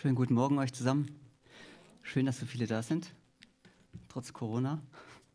[0.00, 1.10] Schönen guten Morgen euch zusammen.
[2.02, 3.12] Schön, dass so viele da sind,
[4.06, 4.80] trotz Corona.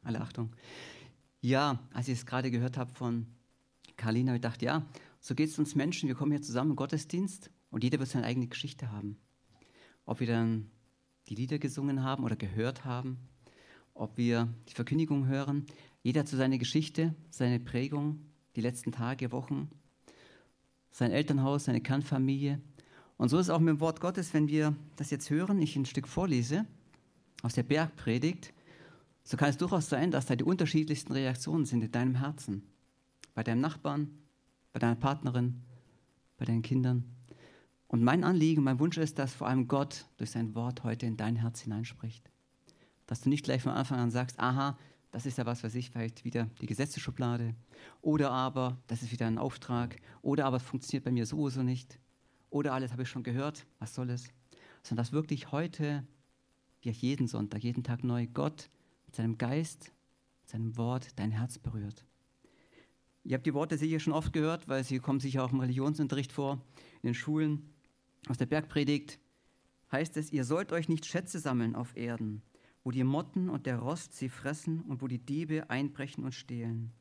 [0.04, 0.54] Alle Achtung.
[1.42, 3.28] Ja, als ich es gerade gehört habe von
[3.98, 4.86] Karlina, ich dachte, ja,
[5.20, 6.08] so geht es uns Menschen.
[6.08, 9.18] Wir kommen hier zusammen im Gottesdienst und jeder wird seine eigene Geschichte haben.
[10.06, 10.72] Ob wir dann
[11.28, 13.18] die Lieder gesungen haben oder gehört haben,
[13.94, 15.66] ob wir die Verkündigung hören.
[16.04, 18.22] Jeder hat so seine Geschichte, seine Prägung,
[18.56, 19.70] die letzten Tage, Wochen,
[20.90, 22.62] sein Elternhaus, seine Kernfamilie.
[23.18, 25.76] Und so ist es auch mit dem Wort Gottes, wenn wir das jetzt hören, ich
[25.76, 26.66] ein Stück vorlese
[27.42, 28.54] aus der Bergpredigt,
[29.24, 32.64] so kann es durchaus sein, dass da die unterschiedlichsten Reaktionen sind in deinem Herzen.
[33.34, 34.10] Bei deinem Nachbarn,
[34.74, 35.62] bei deiner Partnerin,
[36.38, 37.06] bei deinen Kindern.
[37.88, 41.16] Und mein Anliegen, mein Wunsch ist, dass vor allem Gott durch sein Wort heute in
[41.16, 42.30] dein Herz hineinspricht.
[43.08, 44.78] Dass du nicht gleich von Anfang an sagst, aha,
[45.12, 47.54] das ist ja was, was ich vielleicht wieder die Gesetzesschublade.
[48.02, 49.98] Oder aber, das ist wieder ein Auftrag.
[50.22, 52.00] Oder aber, es funktioniert bei mir sowieso nicht.
[52.54, 54.30] Oder alles habe ich schon gehört, was soll es?
[54.84, 56.06] Sondern dass wirklich heute,
[56.82, 58.70] wie jeden Sonntag, jeden Tag neu, Gott
[59.08, 59.92] mit seinem Geist,
[60.42, 62.06] mit seinem Wort dein Herz berührt.
[63.24, 66.32] Ihr habt die Worte sicher schon oft gehört, weil sie kommen sicher auch im Religionsunterricht
[66.32, 66.62] vor,
[67.02, 67.74] in den Schulen.
[68.30, 69.20] Aus der Bergpredigt
[69.92, 72.44] heißt es, ihr sollt euch nicht Schätze sammeln auf Erden,
[72.84, 76.92] wo die Motten und der Rost sie fressen und wo die Diebe einbrechen und stehlen.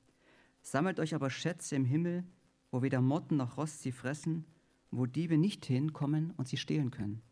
[0.62, 2.24] Sammelt euch aber Schätze im Himmel,
[2.70, 4.46] wo weder Motten noch Rost sie fressen,
[4.92, 7.22] wo Diebe nicht hinkommen und sie stehlen können.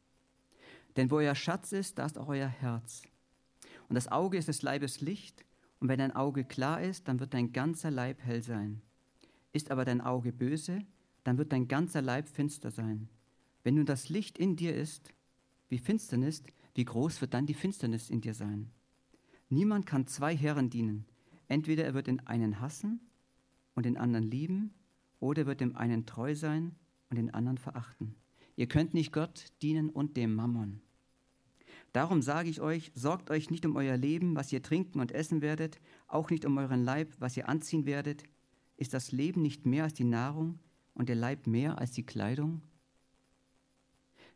[0.97, 3.03] Denn wo euer Schatz ist, da ist auch euer Herz.
[3.89, 5.45] Und das Auge ist des Leibes Licht,
[5.79, 8.83] und wenn dein Auge klar ist, dann wird dein ganzer Leib hell sein.
[9.53, 10.81] Ist aber dein Auge böse,
[11.25, 13.09] dann wird dein ganzer Leib finster sein.
[13.63, 15.13] Wenn nun das Licht in dir ist,
[15.69, 16.43] wie Finsternis,
[16.75, 18.71] wie groß wird dann die Finsternis in dir sein?
[19.49, 21.07] Niemand kann zwei Herren dienen.
[21.49, 23.01] Entweder er wird den einen hassen
[23.75, 24.75] und den anderen lieben,
[25.19, 26.77] oder er wird dem einen treu sein
[27.11, 28.15] und den anderen verachten.
[28.57, 30.81] Ihr könnt nicht Gott dienen und dem Mammon.
[31.93, 35.41] Darum sage ich euch, sorgt euch nicht um euer Leben, was ihr trinken und essen
[35.43, 38.23] werdet, auch nicht um euren Leib, was ihr anziehen werdet.
[38.77, 40.61] Ist das Leben nicht mehr als die Nahrung
[40.95, 42.63] und der Leib mehr als die Kleidung?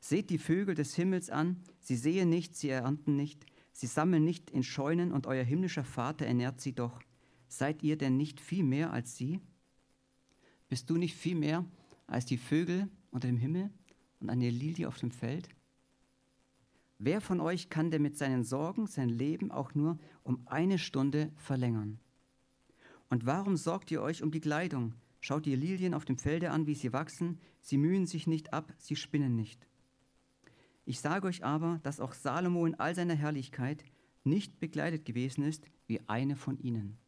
[0.00, 4.50] Seht die Vögel des Himmels an, sie sehen nicht, sie ernten nicht, sie sammeln nicht
[4.50, 7.00] in Scheunen und euer himmlischer Vater ernährt sie doch.
[7.48, 9.40] Seid ihr denn nicht viel mehr als sie?
[10.68, 11.64] Bist du nicht viel mehr
[12.06, 13.70] als die Vögel unter dem Himmel
[14.20, 15.48] und eine Lilie auf dem Feld?
[16.98, 21.32] Wer von euch kann denn mit seinen Sorgen sein Leben auch nur um eine Stunde
[21.36, 21.98] verlängern?
[23.10, 24.94] Und warum sorgt ihr euch um die Kleidung?
[25.20, 28.72] Schaut ihr Lilien auf dem Felde an, wie sie wachsen, sie mühen sich nicht ab,
[28.78, 29.66] sie spinnen nicht.
[30.84, 33.84] Ich sage euch aber, dass auch Salomo in all seiner Herrlichkeit
[34.22, 36.98] nicht bekleidet gewesen ist wie eine von ihnen.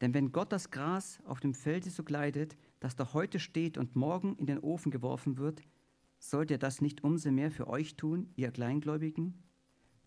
[0.00, 3.94] Denn wenn Gott das Gras auf dem Felde so kleidet, das doch heute steht und
[3.94, 5.62] morgen in den Ofen geworfen wird,
[6.18, 9.42] sollt ihr das nicht umso mehr für euch tun, ihr Kleingläubigen?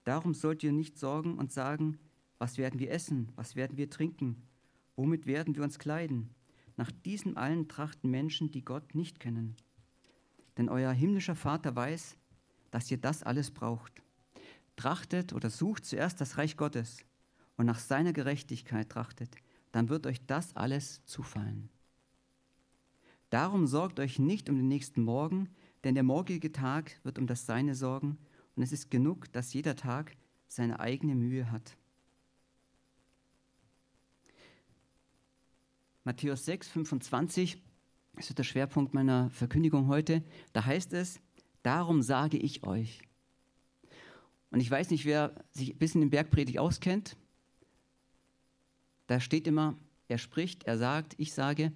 [0.04, 1.98] Darum sollt ihr nicht sorgen und sagen,
[2.40, 4.44] was werden wir essen, was werden wir trinken,
[4.96, 6.30] womit werden wir uns kleiden?
[6.76, 9.56] Nach diesen allen trachten Menschen, die Gott nicht kennen.
[10.58, 12.18] Denn euer himmlischer Vater weiß,
[12.72, 14.02] dass ihr das alles braucht.
[14.76, 16.98] Trachtet oder sucht zuerst das Reich Gottes
[17.58, 19.36] und nach seiner Gerechtigkeit trachtet,
[19.72, 21.70] dann wird euch das alles zufallen.
[23.34, 25.50] Darum sorgt euch nicht um den nächsten Morgen,
[25.84, 28.20] denn der morgige Tag wird um das Seine sorgen,
[28.56, 30.16] und es ist genug, dass jeder Tag
[30.48, 31.76] seine eigene Mühe hat.
[36.04, 37.60] Matthäus 6, 25
[38.16, 40.24] das ist der Schwerpunkt meiner Verkündigung heute.
[40.54, 41.20] Da heißt es,
[41.64, 43.02] darum sage ich euch.
[44.52, 47.18] Und ich weiß nicht, wer sich ein bisschen in Bergpredigt auskennt.
[49.08, 49.76] Da steht immer,
[50.08, 51.72] er spricht, er sagt, ich sage.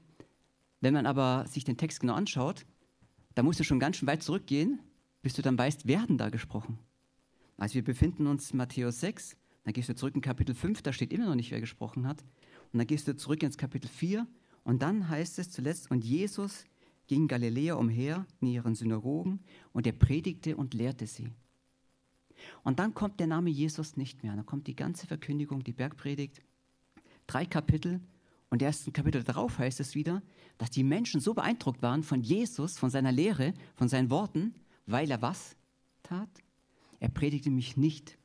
[0.80, 2.66] Wenn man aber sich den Text genau anschaut,
[3.36, 4.80] da musst du schon ganz schön weit zurückgehen,
[5.22, 6.80] bis du dann weißt, wer hat denn da gesprochen.
[7.58, 10.94] Also wir befinden uns in Matthäus 6, dann gehst du zurück in Kapitel 5, da
[10.94, 12.24] steht immer noch nicht, wer gesprochen hat.
[12.72, 14.28] Und dann gehst du zurück ins Kapitel 4
[14.64, 16.66] und dann heißt es zuletzt, und Jesus
[17.08, 19.40] ging Galiläa umher in ihren Synagogen
[19.72, 21.32] und er predigte und lehrte sie.
[22.64, 24.36] Und dann kommt der Name Jesus nicht mehr.
[24.36, 26.42] Dann kommt die ganze Verkündigung, die Bergpredigt,
[27.26, 28.02] drei Kapitel
[28.50, 30.22] und ersten Kapitel darauf heißt es wieder,
[30.58, 34.56] dass die Menschen so beeindruckt waren von Jesus, von seiner Lehre, von seinen Worten,
[34.86, 35.56] weil er was
[36.04, 36.30] tat?
[37.00, 38.18] Er predigte mich nicht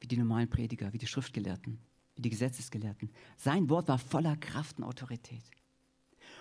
[0.00, 1.78] wie die normalen Prediger, wie die Schriftgelehrten
[2.16, 3.10] wie die Gesetzesgelehrten.
[3.36, 5.42] Sein Wort war voller Kraft und Autorität.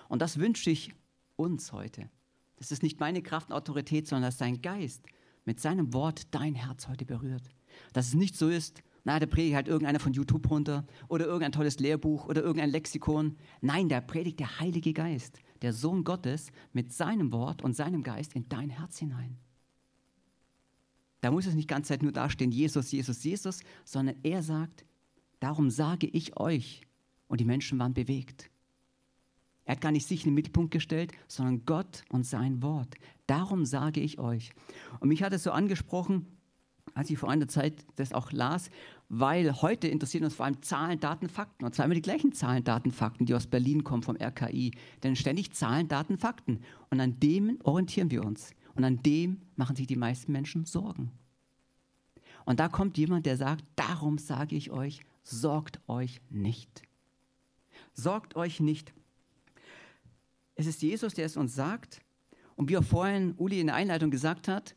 [0.07, 0.93] Und das wünsche ich
[1.35, 2.09] uns heute.
[2.57, 5.05] Das ist nicht meine Kraft und Autorität, sondern dass sein Geist
[5.45, 7.43] mit seinem Wort dein Herz heute berührt.
[7.91, 11.51] Dass es nicht so ist, na, da predigt halt irgendeiner von YouTube runter oder irgendein
[11.51, 13.35] tolles Lehrbuch oder irgendein Lexikon.
[13.61, 18.33] Nein, da predigt der Heilige Geist, der Sohn Gottes, mit seinem Wort und seinem Geist
[18.33, 19.37] in dein Herz hinein.
[21.19, 24.85] Da muss es nicht ganze Zeit nur dastehen, Jesus, Jesus, Jesus, sondern er sagt,
[25.39, 26.81] darum sage ich euch.
[27.27, 28.51] Und die Menschen waren bewegt.
[29.65, 32.95] Er hat gar nicht sich in den Mittelpunkt gestellt, sondern Gott und sein Wort.
[33.27, 34.51] Darum sage ich euch.
[34.99, 36.27] Und mich hat es so angesprochen,
[36.93, 38.69] als ich vor einer Zeit das auch las,
[39.09, 41.65] weil heute interessieren uns vor allem Zahlen, Daten, Fakten.
[41.65, 44.71] Und zwar immer die gleichen Zahlen, Daten, Fakten, die aus Berlin kommen vom RKI.
[45.03, 46.61] Denn ständig Zahlen, Daten, Fakten.
[46.89, 48.51] Und an dem orientieren wir uns.
[48.75, 51.11] Und an dem machen sich die meisten Menschen Sorgen.
[52.45, 56.83] Und da kommt jemand, der sagt, darum sage ich euch, sorgt euch nicht.
[57.93, 58.93] Sorgt euch nicht.
[60.55, 62.01] Es ist Jesus, der es uns sagt.
[62.55, 64.75] Und wie auch vorhin Uli in der Einleitung gesagt hat,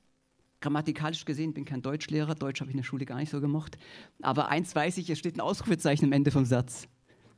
[0.61, 3.79] grammatikalisch gesehen bin kein Deutschlehrer, Deutsch habe ich in der Schule gar nicht so gemocht,
[4.23, 6.89] aber eins weiß ich, es steht ein Ausrufezeichen am Ende vom Satz.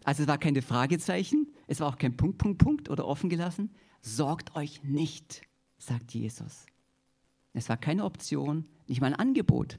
[0.05, 3.71] Also es war keine Fragezeichen, es war auch kein Punkt, Punkt, Punkt oder offen gelassen.
[4.01, 5.43] Sorgt euch nicht
[5.79, 6.67] sagt Jesus.
[7.55, 9.79] Es war keine Option, nicht mal ein Angebot.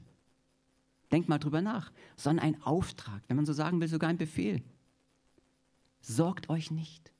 [1.12, 4.62] Denkt mal drüber nach, sondern ein Auftrag, wenn man so sagen will, sogar ein Befehl.
[6.00, 7.12] Sorgt euch nicht.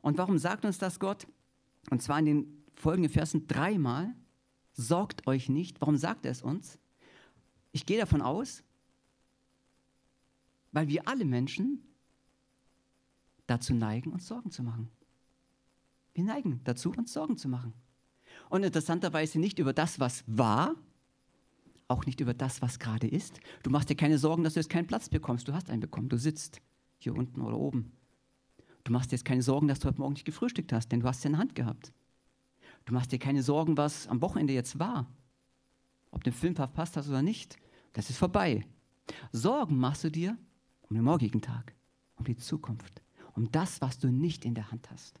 [0.00, 1.26] Und warum sagt uns das Gott?
[1.90, 4.14] Und zwar in den folgenden Versen dreimal.
[4.74, 5.80] Sorgt euch nicht.
[5.80, 6.78] Warum sagt er es uns?
[7.72, 8.62] Ich gehe davon aus,
[10.72, 11.80] weil wir alle Menschen
[13.46, 14.90] dazu neigen, uns Sorgen zu machen.
[16.14, 17.72] Wir neigen dazu, uns Sorgen zu machen.
[18.48, 20.74] Und interessanterweise nicht über das, was war,
[21.88, 23.40] auch nicht über das, was gerade ist.
[23.62, 25.46] Du machst dir keine Sorgen, dass du jetzt keinen Platz bekommst.
[25.48, 26.08] Du hast einen bekommen.
[26.08, 26.60] Du sitzt
[26.98, 27.92] hier unten oder oben.
[28.84, 31.06] Du machst dir jetzt keine Sorgen, dass du heute Morgen nicht gefrühstückt hast, denn du
[31.06, 31.92] hast in der Hand gehabt.
[32.84, 35.06] Du machst dir keine Sorgen, was am Wochenende jetzt war.
[36.10, 37.56] Ob dem Film verpasst hast oder nicht.
[37.92, 38.66] Das ist vorbei.
[39.32, 40.36] Sorgen machst du dir
[40.82, 41.74] um den morgigen Tag,
[42.16, 43.02] um die Zukunft,
[43.34, 45.20] um das, was du nicht in der Hand hast.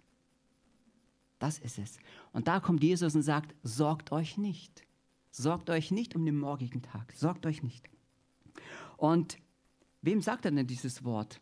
[1.38, 1.98] Das ist es.
[2.32, 4.82] Und da kommt Jesus und sagt, sorgt euch nicht.
[5.30, 7.12] Sorgt euch nicht um den morgigen Tag.
[7.12, 7.88] Sorgt euch nicht.
[8.96, 9.38] Und
[10.00, 11.40] wem sagt er denn dieses Wort?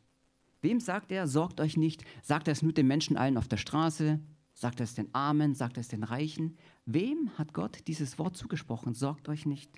[0.62, 2.04] Wem sagt er, sorgt euch nicht?
[2.22, 4.20] Sagt er es nur den Menschen allen auf der Straße?
[4.62, 5.56] Sagt er es den Armen?
[5.56, 6.56] Sagt er es den Reichen?
[6.86, 8.94] Wem hat Gott dieses Wort zugesprochen?
[8.94, 9.68] Sorgt euch nicht.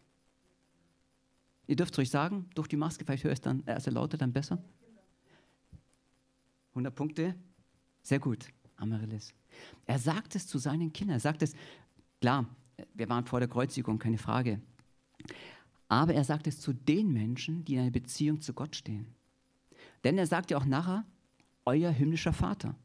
[1.67, 4.19] Ihr dürft es euch sagen, durch die Maske, vielleicht höre ich es dann, also lauter,
[4.19, 4.63] dann besser.
[6.73, 7.35] 100 Punkte?
[8.03, 9.33] Sehr gut, Amaryllis.
[9.87, 11.17] Er sagt es zu seinen Kindern.
[11.17, 11.55] Er sagt es,
[12.21, 12.45] klar,
[12.93, 14.61] wir waren vor der Kreuzigung, keine Frage.
[15.89, 19.07] Aber er sagt es zu den Menschen, die in einer Beziehung zu Gott stehen.
[20.05, 21.07] Denn er sagt ja auch nachher,
[21.65, 22.77] euer himmlischer Vater.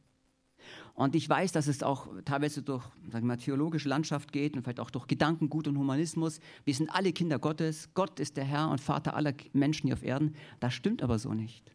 [1.00, 4.81] Und ich weiß, dass es auch teilweise durch sagen wir, theologische Landschaft geht und vielleicht
[4.81, 6.42] auch durch Gedankengut und Humanismus.
[6.66, 7.88] Wir sind alle Kinder Gottes.
[7.94, 10.36] Gott ist der Herr und Vater aller Menschen hier auf Erden.
[10.60, 11.72] Das stimmt aber so nicht.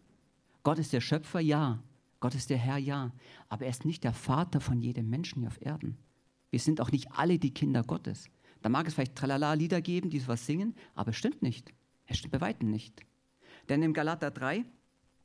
[0.63, 1.83] Gott ist der Schöpfer, ja.
[2.21, 3.13] Gott ist der Herr, ja,
[3.49, 5.97] aber er ist nicht der Vater von jedem Menschen hier auf Erden.
[6.51, 8.29] Wir sind auch nicht alle die Kinder Gottes.
[8.61, 11.73] Da mag es vielleicht Tralala-Lieder geben, die sowas singen, aber es stimmt nicht.
[12.05, 13.01] Es stimmt bei weitem nicht.
[13.71, 14.67] Denn im Galater 3,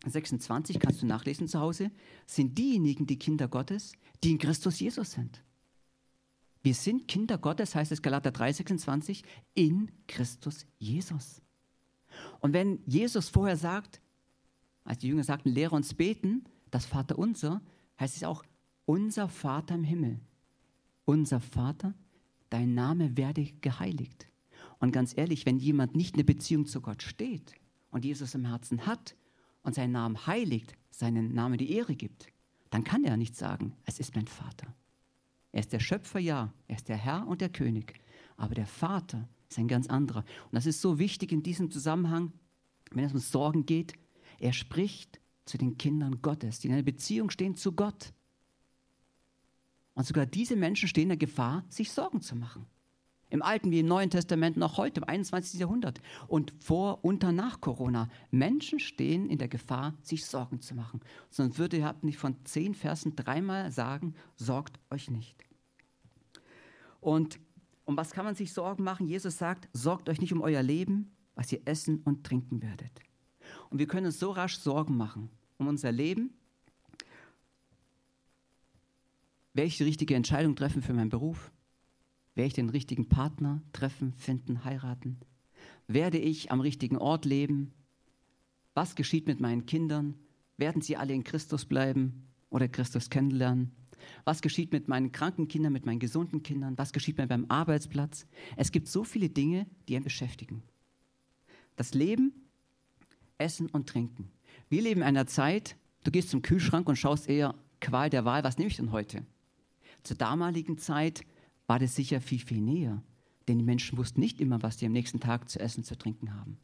[0.06, 1.92] 26, kannst du nachlesen zu Hause,
[2.26, 3.94] sind diejenigen die Kinder Gottes,
[4.24, 5.44] die in Christus Jesus sind.
[6.62, 9.24] Wir sind Kinder Gottes, heißt es Galater 3, 26,
[9.54, 11.42] in Christus Jesus.
[12.40, 14.02] Und wenn Jesus vorher sagt,
[14.84, 17.62] als die Jünger sagten, lehre uns beten, das Vaterunser
[18.00, 18.44] heißt es auch,
[18.86, 20.20] unser Vater im Himmel.
[21.06, 21.94] Unser Vater,
[22.50, 24.28] dein Name werde geheiligt.
[24.80, 27.54] Und ganz ehrlich, wenn jemand nicht in der Beziehung zu Gott steht
[27.92, 29.16] und Jesus im Herzen hat
[29.64, 32.28] und seinen Namen heiligt, seinen Namen die Ehre gibt,
[32.70, 34.76] dann kann er nicht sagen, es ist mein Vater.
[35.52, 38.00] Er ist der Schöpfer, ja, er ist der Herr und der König,
[38.38, 40.24] aber der Vater ist ein ganz anderer.
[40.46, 42.34] Und das ist so wichtig in diesem Zusammenhang,
[42.92, 43.94] wenn es um Sorgen geht.
[44.40, 48.14] Er spricht zu den Kindern Gottes, die in einer Beziehung stehen zu Gott.
[49.96, 52.68] Und sogar diese Menschen stehen in der Gefahr, sich Sorgen zu machen.
[53.30, 55.60] Im Alten wie im Neuen Testament, noch heute, im 21.
[55.60, 58.10] Jahrhundert und vor und nach Corona.
[58.32, 61.00] Menschen stehen in der Gefahr, sich Sorgen zu machen.
[61.30, 65.46] Sonst würde er nicht von zehn Versen dreimal sagen, sorgt euch nicht.
[67.02, 67.40] Und
[67.86, 69.08] um was kann man sich Sorgen machen?
[69.08, 72.92] Jesus sagt, sorgt euch nicht um euer Leben, was ihr essen und trinken werdet.
[73.70, 76.34] Und wir können uns so rasch Sorgen machen um unser Leben?
[79.54, 81.52] Die richtige Entscheidung treffen für meinen Beruf?
[82.40, 85.18] Werde ich den richtigen Partner treffen, finden, heiraten?
[85.88, 87.74] Werde ich am richtigen Ort leben?
[88.74, 90.14] Was geschieht mit meinen Kindern?
[90.56, 93.74] Werden sie alle in Christus bleiben oder Christus kennenlernen?
[94.24, 96.78] Was geschieht mit meinen kranken Kindern, mit meinen gesunden Kindern?
[96.78, 98.26] Was geschieht mir beim Arbeitsplatz?
[98.56, 100.64] Es gibt so viele Dinge, die einen beschäftigen.
[101.76, 102.32] Das Leben,
[103.38, 104.32] Essen und Trinken.
[104.70, 108.46] Wir leben in einer Zeit, du gehst zum Kühlschrank und schaust eher Qual der Wahl,
[108.46, 109.26] was nehme ich denn heute?
[110.04, 111.26] Zur damaligen Zeit
[111.70, 113.04] war das sicher viel, viel näher.
[113.48, 116.34] Denn die Menschen wussten nicht immer, was sie am nächsten Tag zu essen, zu trinken
[116.34, 116.58] haben.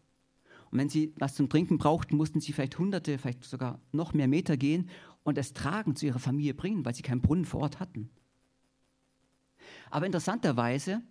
[0.72, 4.28] Und wenn sie was zum Trinken brauchten, mussten sie vielleicht hunderte, vielleicht sogar noch mehr
[4.28, 4.90] Meter gehen
[5.24, 8.10] und es tragen zu ihrer Familie bringen, weil sie keinen Brunnen vor Ort hatten.
[9.92, 11.04] Aber interessanterweise,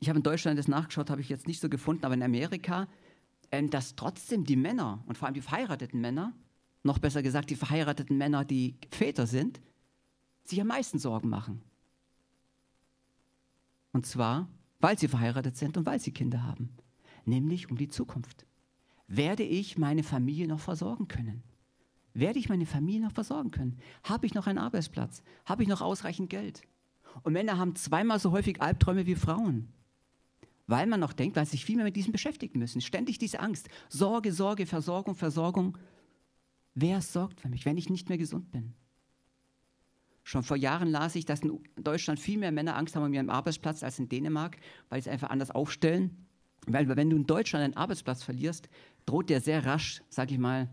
[0.00, 2.88] ich habe in Deutschland das nachgeschaut, habe ich jetzt nicht so gefunden, aber in Amerika,
[3.52, 6.32] ähm, dass trotzdem die Männer und vor allem die verheirateten Männer,
[6.82, 9.60] noch besser gesagt die verheirateten Männer, die Väter sind,
[10.42, 11.62] sich am meisten Sorgen machen.
[13.96, 14.46] Und zwar,
[14.78, 16.68] weil sie verheiratet sind und weil sie Kinder haben,
[17.24, 18.44] nämlich um die Zukunft.
[19.08, 21.42] Werde ich meine Familie noch versorgen können?
[22.12, 23.78] Werde ich meine Familie noch versorgen können?
[24.02, 25.22] Habe ich noch einen Arbeitsplatz?
[25.46, 26.60] Habe ich noch ausreichend Geld?
[27.22, 29.72] Und Männer haben zweimal so häufig Albträume wie Frauen.
[30.66, 32.82] Weil man noch denkt, weil sie sich viel mehr mit diesem beschäftigen müssen.
[32.82, 33.70] Ständig diese Angst.
[33.88, 35.78] Sorge, Sorge, Versorgung, Versorgung.
[36.74, 38.74] Wer sorgt für mich, wenn ich nicht mehr gesund bin?
[40.26, 43.30] Schon vor Jahren las ich, dass in Deutschland viel mehr Männer Angst haben um ihren
[43.30, 44.56] Arbeitsplatz als in Dänemark,
[44.88, 46.26] weil sie einfach anders aufstellen.
[46.66, 48.68] Weil wenn du in Deutschland einen Arbeitsplatz verlierst,
[49.06, 50.68] droht dir sehr rasch, sag ich mal,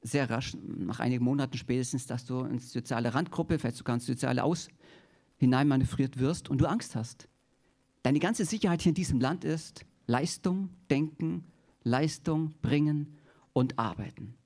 [0.00, 4.42] sehr rasch, nach einigen Monaten spätestens, dass du ins soziale Randgruppe, vielleicht sogar ins soziale
[4.42, 4.68] Aus
[5.36, 7.28] hineinmanövriert wirst und du Angst hast.
[8.02, 11.44] Deine ganze Sicherheit hier in diesem Land ist Leistung, Denken,
[11.82, 13.18] Leistung, Bringen
[13.52, 14.36] und Arbeiten.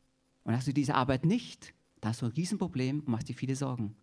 [0.43, 3.55] Und hast du diese Arbeit nicht, da hast du ein Riesenproblem und machst dir viele
[3.55, 3.95] Sorgen.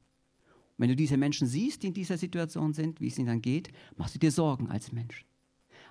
[0.77, 3.69] Wenn du diese Menschen siehst, die in dieser Situation sind, wie es ihnen dann geht,
[3.95, 5.25] machst du dir Sorgen als Mensch.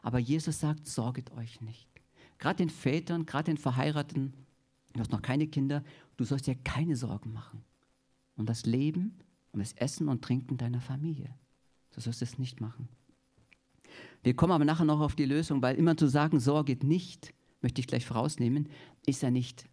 [0.03, 1.89] Aber Jesus sagt, sorget euch nicht.
[2.39, 4.35] Gerade den Vätern, gerade den Verheirateten,
[4.93, 5.83] du hast noch keine Kinder,
[6.17, 7.65] du sollst dir keine Sorgen machen.
[8.37, 9.19] Um das Leben,
[9.53, 11.35] um das Essen und Trinken deiner Familie.
[11.91, 12.89] Du sollst es nicht machen.
[14.23, 17.81] Wir kommen aber nachher noch auf die Lösung, weil immer zu sagen, sorget nicht, möchte
[17.81, 18.69] ich gleich vorausnehmen,
[19.07, 19.67] ist ja nicht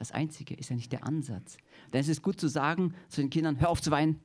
[0.00, 1.58] das Einzige, ist ja nicht der Ansatz.
[1.92, 4.18] Denn es ist gut zu sagen zu den Kindern, hör auf zu weinen,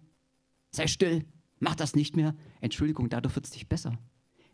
[0.71, 1.25] sei still,
[1.59, 2.33] mach das nicht mehr.
[2.61, 3.99] Entschuldigung, dadurch wird es nicht besser.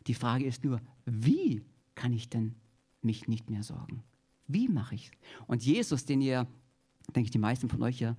[0.07, 1.63] Die Frage ist nur, wie
[1.93, 2.55] kann ich denn
[3.03, 4.01] mich nicht mehr sorgen?
[4.47, 5.11] Wie mache ich es?
[5.45, 6.47] Und Jesus, den ihr,
[7.15, 8.17] denke ich, die meisten von euch ja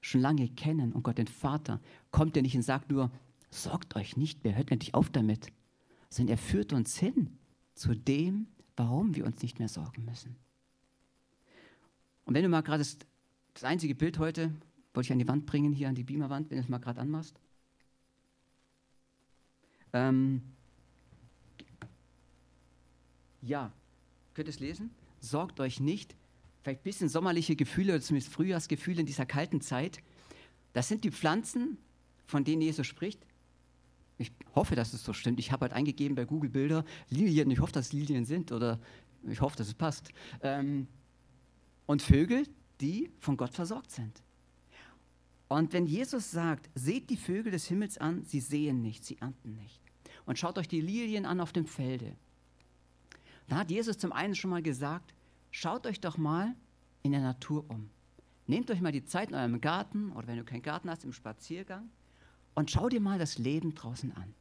[0.00, 3.10] schon lange kennen und Gott den Vater, kommt ja nicht und sagt nur,
[3.50, 5.52] sorgt euch nicht mehr, hört nicht auf damit,
[6.08, 7.36] sondern er führt uns hin
[7.74, 10.36] zu dem, warum wir uns nicht mehr sorgen müssen.
[12.28, 12.98] Und wenn du mal gerade das,
[13.54, 14.52] das, einzige Bild heute,
[14.92, 17.00] wollte ich an die Wand bringen, hier an die Beamerwand, wenn du es mal gerade
[17.00, 17.40] anmachst.
[19.94, 20.42] Ähm,
[23.40, 23.72] ja,
[24.34, 24.90] könnt ihr es lesen?
[25.20, 26.16] Sorgt euch nicht,
[26.60, 30.02] vielleicht ein bisschen sommerliche Gefühle oder zumindest Frühjahrsgefühle in dieser kalten Zeit.
[30.74, 31.78] Das sind die Pflanzen,
[32.26, 33.24] von denen Jesus spricht,
[34.18, 35.40] ich hoffe, dass es so stimmt.
[35.40, 37.50] Ich habe halt eingegeben bei Google Bilder Lilien.
[37.50, 38.78] Ich hoffe, dass es Lilien sind oder
[39.26, 40.10] ich hoffe, dass es passt.
[40.42, 40.88] Ähm,
[41.88, 42.46] und Vögel,
[42.82, 44.22] die von Gott versorgt sind.
[45.48, 49.56] Und wenn Jesus sagt, seht die Vögel des Himmels an, sie sehen nicht, sie ernten
[49.56, 49.80] nicht.
[50.26, 52.14] Und schaut euch die Lilien an auf dem Felde.
[53.48, 55.14] Da hat Jesus zum einen schon mal gesagt,
[55.50, 56.54] schaut euch doch mal
[57.02, 57.88] in der Natur um.
[58.46, 61.14] Nehmt euch mal die Zeit in eurem Garten oder wenn du keinen Garten hast, im
[61.14, 61.88] Spaziergang
[62.54, 64.34] und schau dir mal das Leben draußen an.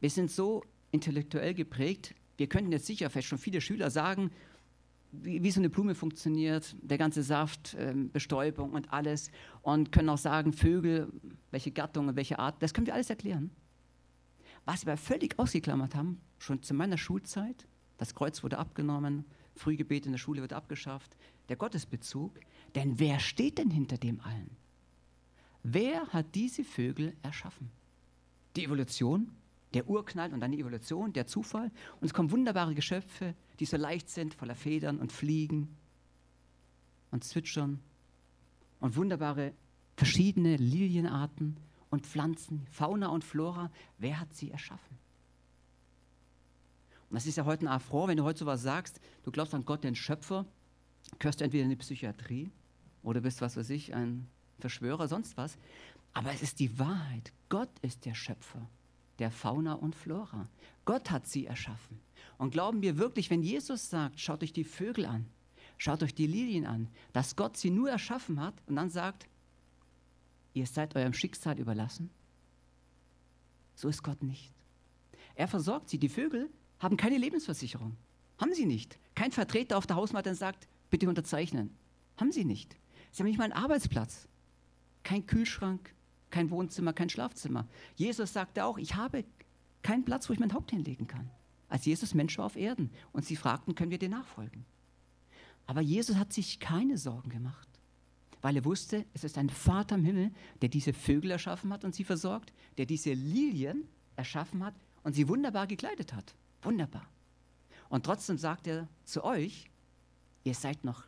[0.00, 4.30] Wir sind so intellektuell geprägt, wir könnten jetzt sicher vielleicht schon viele Schüler sagen,
[5.12, 9.30] wie, wie so eine Blume funktioniert, der ganze Saft, ähm, Bestäubung und alles.
[9.62, 11.08] Und können auch sagen, Vögel,
[11.50, 13.50] welche Gattung und welche Art, das können wir alles erklären.
[14.64, 19.24] Was wir völlig ausgeklammert haben, schon zu meiner Schulzeit, das Kreuz wurde abgenommen,
[19.54, 21.16] Frühgebet in der Schule wird abgeschafft,
[21.48, 22.38] der Gottesbezug.
[22.74, 24.50] Denn wer steht denn hinter dem allen?
[25.62, 27.70] Wer hat diese Vögel erschaffen?
[28.56, 29.32] Die Evolution,
[29.74, 31.70] der Urknall und dann die Evolution, der Zufall.
[32.00, 35.76] Und es kommen wunderbare Geschöpfe, die so leicht sind, voller Federn und Fliegen
[37.10, 37.80] und Zwitschern
[38.80, 39.52] und wunderbare
[39.96, 41.56] verschiedene Lilienarten
[41.90, 43.70] und Pflanzen, Fauna und Flora.
[43.98, 44.98] Wer hat sie erschaffen?
[47.10, 49.64] Und das ist ja heute ein Affront, wenn du heute sowas sagst, du glaubst an
[49.64, 50.44] Gott, den Schöpfer,
[51.18, 52.50] gehörst du entweder in die Psychiatrie
[53.02, 55.56] oder bist, was weiß ich, ein Verschwörer, sonst was.
[56.12, 57.32] Aber es ist die Wahrheit.
[57.48, 58.68] Gott ist der Schöpfer
[59.18, 60.48] der Fauna und Flora.
[60.84, 62.00] Gott hat sie erschaffen.
[62.38, 65.26] Und glauben wir wirklich, wenn Jesus sagt, schaut euch die Vögel an,
[65.76, 69.28] schaut euch die Lilien an, dass Gott sie nur erschaffen hat und dann sagt,
[70.54, 72.10] ihr seid eurem Schicksal überlassen?
[73.74, 74.52] So ist Gott nicht.
[75.34, 75.98] Er versorgt sie.
[75.98, 77.96] Die Vögel haben keine Lebensversicherung.
[78.38, 78.98] Haben sie nicht.
[79.14, 81.76] Kein Vertreter auf der Hausmatte sagt, bitte unterzeichnen.
[82.16, 82.76] Haben sie nicht.
[83.12, 84.28] Sie haben nicht mal einen Arbeitsplatz
[85.08, 85.94] kein Kühlschrank,
[86.28, 87.66] kein Wohnzimmer, kein Schlafzimmer.
[87.96, 89.24] Jesus sagte auch, ich habe
[89.82, 91.30] keinen Platz, wo ich mein Haupt hinlegen kann.
[91.68, 94.64] Als Jesus Mensch war auf Erden und sie fragten, können wir dir nachfolgen?
[95.66, 97.68] Aber Jesus hat sich keine Sorgen gemacht,
[98.40, 100.30] weil er wusste, es ist ein Vater im Himmel,
[100.62, 103.84] der diese Vögel erschaffen hat und sie versorgt, der diese Lilien
[104.16, 106.34] erschaffen hat und sie wunderbar gekleidet hat.
[106.62, 107.06] Wunderbar.
[107.90, 109.70] Und trotzdem sagt er zu euch,
[110.44, 111.04] ihr seid noch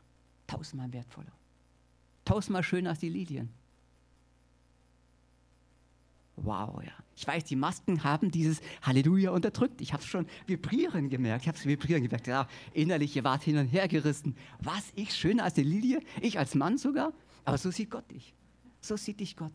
[0.46, 1.32] tausendmal wertvoller.
[2.24, 3.50] Tausendmal schöner als die Lilien.
[6.42, 6.92] Wow, ja.
[7.16, 9.82] Ich weiß, die Masken haben dieses Halleluja unterdrückt.
[9.82, 11.42] Ich habe es schon vibrieren gemerkt.
[11.42, 12.26] Ich habe es vibrieren gemerkt.
[12.26, 14.34] Ja, innerlich, ihr wart hin und her gerissen.
[14.60, 16.00] Was, ich schöner als die Lilie?
[16.22, 17.12] Ich als Mann sogar?
[17.44, 18.34] Aber so sieht Gott dich.
[18.80, 19.52] So sieht dich Gott.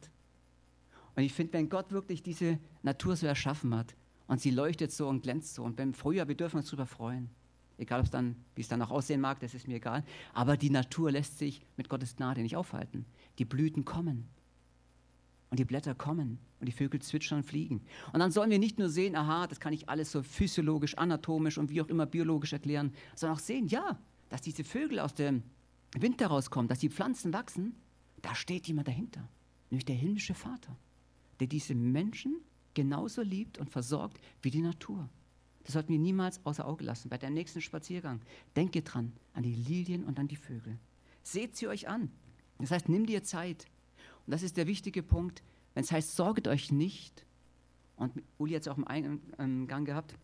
[1.15, 3.95] Und ich finde, wenn Gott wirklich diese Natur so erschaffen hat
[4.27, 7.29] und sie leuchtet so und glänzt so und beim Frühjahr, wir dürfen uns darüber freuen.
[7.77, 10.03] Egal, dann, wie es dann auch aussehen mag, das ist mir egal.
[10.33, 13.05] Aber die Natur lässt sich mit Gottes Gnade nicht aufhalten.
[13.39, 14.27] Die Blüten kommen.
[15.49, 17.81] Und die Blätter kommen und die Vögel zwitschern und fliegen.
[18.11, 21.59] Und dann sollen wir nicht nur sehen, aha, das kann ich alles so physiologisch, anatomisch
[21.59, 25.43] und wie auch immer biologisch erklären, sondern auch sehen, ja, dass diese Vögel aus dem
[25.95, 27.75] Winter rauskommen, dass die Pflanzen wachsen,
[28.23, 29.29] da steht jemand dahinter,
[29.69, 30.75] nämlich der himmlische Vater,
[31.39, 32.37] der diese Menschen
[32.73, 35.07] genauso liebt und versorgt wie die Natur.
[35.63, 37.09] Das sollten wir niemals außer Auge lassen.
[37.09, 38.21] Bei deinem nächsten Spaziergang,
[38.55, 40.77] denke dran an die Lilien und an die Vögel.
[41.21, 42.11] Seht sie euch an.
[42.59, 43.65] Das heißt, nimm dir Zeit.
[44.25, 45.43] Und das ist der wichtige Punkt.
[45.75, 47.25] Wenn es heißt, sorget euch nicht,
[47.97, 50.15] und Uli hat es auch im Eingang gehabt,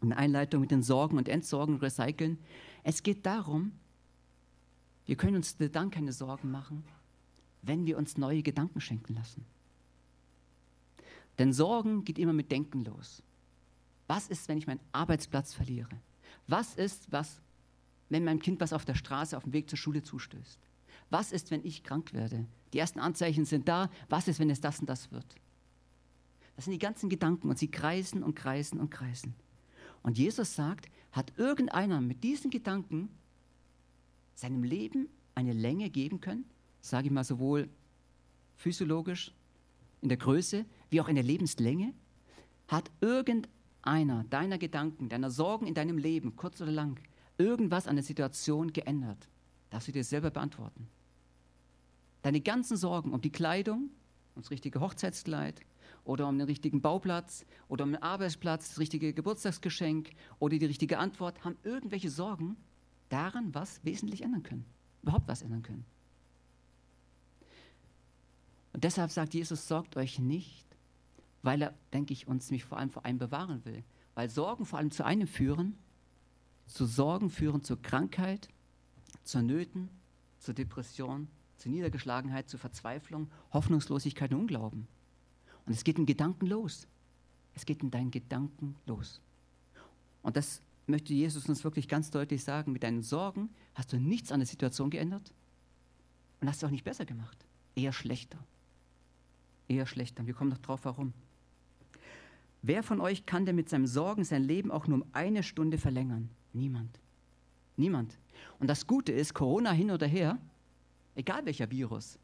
[0.00, 2.38] eine Einleitung mit den Sorgen und Entsorgen und Recyceln.
[2.84, 3.72] Es geht darum,
[5.06, 6.84] wir können uns dann keine Sorgen machen,
[7.62, 9.44] wenn wir uns neue Gedanken schenken lassen.
[11.38, 13.22] Denn Sorgen geht immer mit Denken los.
[14.06, 16.00] Was ist, wenn ich meinen Arbeitsplatz verliere?
[16.46, 17.40] Was ist, was,
[18.08, 20.67] wenn meinem Kind was auf der Straße auf dem Weg zur Schule zustößt?
[21.10, 22.46] Was ist, wenn ich krank werde?
[22.72, 23.90] Die ersten Anzeichen sind da.
[24.08, 25.36] Was ist, wenn es das und das wird?
[26.56, 29.34] Das sind die ganzen Gedanken und sie kreisen und kreisen und kreisen.
[30.02, 33.08] Und Jesus sagt, hat irgendeiner mit diesen Gedanken
[34.34, 36.44] seinem Leben eine Länge geben können?
[36.80, 37.68] Sage ich mal sowohl
[38.56, 39.32] physiologisch
[40.00, 41.94] in der Größe wie auch in der Lebenslänge?
[42.66, 47.00] Hat irgendeiner deiner Gedanken, deiner Sorgen in deinem Leben, kurz oder lang,
[47.38, 49.28] irgendwas an der Situation geändert?
[49.70, 50.88] Darfst du dir selber beantworten.
[52.22, 53.90] Deine ganzen Sorgen um die Kleidung,
[54.34, 55.60] um das richtige Hochzeitskleid
[56.04, 60.98] oder um den richtigen Bauplatz oder um den Arbeitsplatz, das richtige Geburtstagsgeschenk oder die richtige
[60.98, 62.56] Antwort, haben irgendwelche Sorgen
[63.08, 64.64] daran was wesentlich ändern können,
[65.02, 65.84] überhaupt was ändern können.
[68.72, 70.66] Und deshalb sagt Jesus, sorgt euch nicht,
[71.42, 73.82] weil er, denke ich, uns mich vor allem vor einem bewahren will.
[74.14, 75.78] Weil Sorgen vor allem zu einem führen,
[76.66, 78.48] zu Sorgen führen zur Krankheit,
[79.24, 79.88] zur Nöten,
[80.38, 84.86] zur Depression, zur Niedergeschlagenheit, zur Verzweiflung, Hoffnungslosigkeit und Unglauben.
[85.66, 86.86] Und es geht in Gedanken los.
[87.54, 89.20] Es geht in deinen Gedanken los.
[90.22, 92.72] Und das möchte Jesus uns wirklich ganz deutlich sagen.
[92.72, 95.32] Mit deinen Sorgen hast du nichts an der Situation geändert
[96.40, 97.36] und hast du auch nicht besser gemacht.
[97.74, 98.38] Eher schlechter.
[99.68, 100.26] Eher schlechter.
[100.26, 101.12] Wir kommen noch drauf, warum.
[102.62, 105.78] Wer von euch kann denn mit seinem Sorgen sein Leben auch nur um eine Stunde
[105.78, 106.30] verlängern?
[106.52, 106.98] Niemand.
[107.76, 108.18] Niemand.
[108.58, 110.38] Und das Gute ist, Corona hin oder her,
[111.18, 112.18] egal welcher Virus,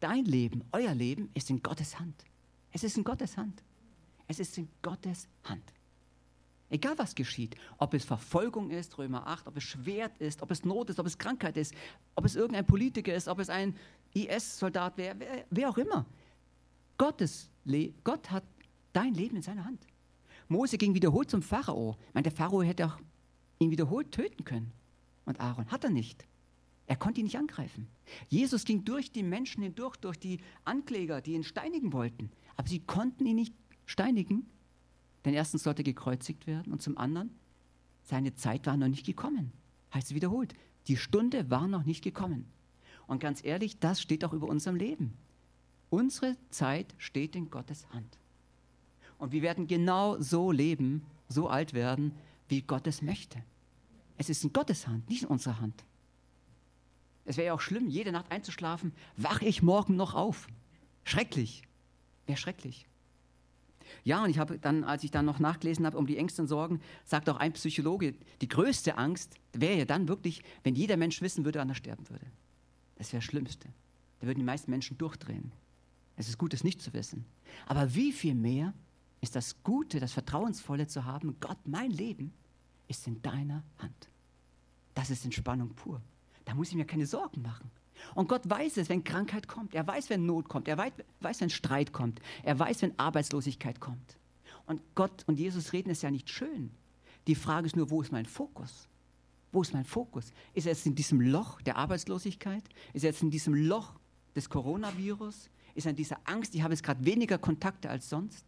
[0.00, 2.24] dein Leben, euer Leben ist in Gottes Hand.
[2.72, 3.62] Es ist in Gottes Hand.
[4.26, 5.72] Es ist in Gottes Hand.
[6.70, 10.64] Egal was geschieht, ob es Verfolgung ist, Römer 8, ob es Schwert ist, ob es
[10.64, 11.74] Not ist, ob es Krankheit ist,
[12.14, 13.74] ob es irgendein Politiker ist, ob es ein
[14.12, 16.04] IS-Soldat wäre, wer, wer, auch immer.
[16.98, 17.48] Gottes
[18.04, 18.44] Gott hat
[18.92, 19.86] dein Leben in seiner Hand.
[20.48, 21.96] Mose ging wiederholt zum Pharao.
[22.08, 22.98] Ich meine, der Pharao hätte auch
[23.60, 24.72] ihn wiederholt töten können.
[25.24, 26.27] Und Aaron hat er nicht.
[26.88, 27.86] Er konnte ihn nicht angreifen.
[28.28, 32.30] Jesus ging durch die Menschen hindurch, durch die Ankläger, die ihn steinigen wollten.
[32.56, 34.46] Aber sie konnten ihn nicht steinigen,
[35.26, 37.30] denn erstens sollte er gekreuzigt werden und zum anderen,
[38.04, 39.52] seine Zeit war noch nicht gekommen.
[39.92, 40.54] Heißt es wiederholt,
[40.86, 42.46] die Stunde war noch nicht gekommen.
[43.06, 45.12] Und ganz ehrlich, das steht auch über unserem Leben.
[45.90, 48.18] Unsere Zeit steht in Gottes Hand.
[49.18, 52.12] Und wir werden genau so leben, so alt werden,
[52.48, 53.42] wie Gott es möchte.
[54.16, 55.84] Es ist in Gottes Hand, nicht in unserer Hand.
[57.28, 60.48] Es wäre ja auch schlimm, jede Nacht einzuschlafen, wache ich morgen noch auf.
[61.04, 61.62] Schrecklich.
[62.24, 62.88] Wäre schrecklich.
[64.02, 66.48] Ja, und ich habe dann, als ich dann noch nachgelesen habe um die Ängste und
[66.48, 71.20] Sorgen, sagt auch ein Psychologe, die größte Angst wäre ja dann wirklich, wenn jeder Mensch
[71.20, 72.24] wissen würde, wann er sterben würde.
[72.96, 73.68] Das wäre das Schlimmste.
[74.20, 75.52] Da würden die meisten Menschen durchdrehen.
[76.16, 77.26] Es ist gut, es nicht zu wissen.
[77.66, 78.72] Aber wie viel mehr
[79.20, 82.32] ist das Gute, das Vertrauensvolle zu haben, Gott, mein Leben
[82.86, 84.08] ist in deiner Hand.
[84.94, 86.00] Das ist Entspannung pur.
[86.48, 87.70] Da muss ich mir keine Sorgen machen.
[88.14, 89.74] Und Gott weiß es, wenn Krankheit kommt.
[89.74, 90.66] Er weiß, wenn Not kommt.
[90.66, 92.22] Er weiß, wenn Streit kommt.
[92.42, 94.16] Er weiß, wenn Arbeitslosigkeit kommt.
[94.64, 96.70] Und Gott und Jesus reden es ja nicht schön.
[97.26, 98.88] Die Frage ist nur, wo ist mein Fokus?
[99.52, 100.32] Wo ist mein Fokus?
[100.54, 102.64] Ist er jetzt in diesem Loch der Arbeitslosigkeit?
[102.94, 103.92] Ist er jetzt in diesem Loch
[104.34, 105.50] des Coronavirus?
[105.74, 108.46] Ist er in dieser Angst, ich habe jetzt gerade weniger Kontakte als sonst?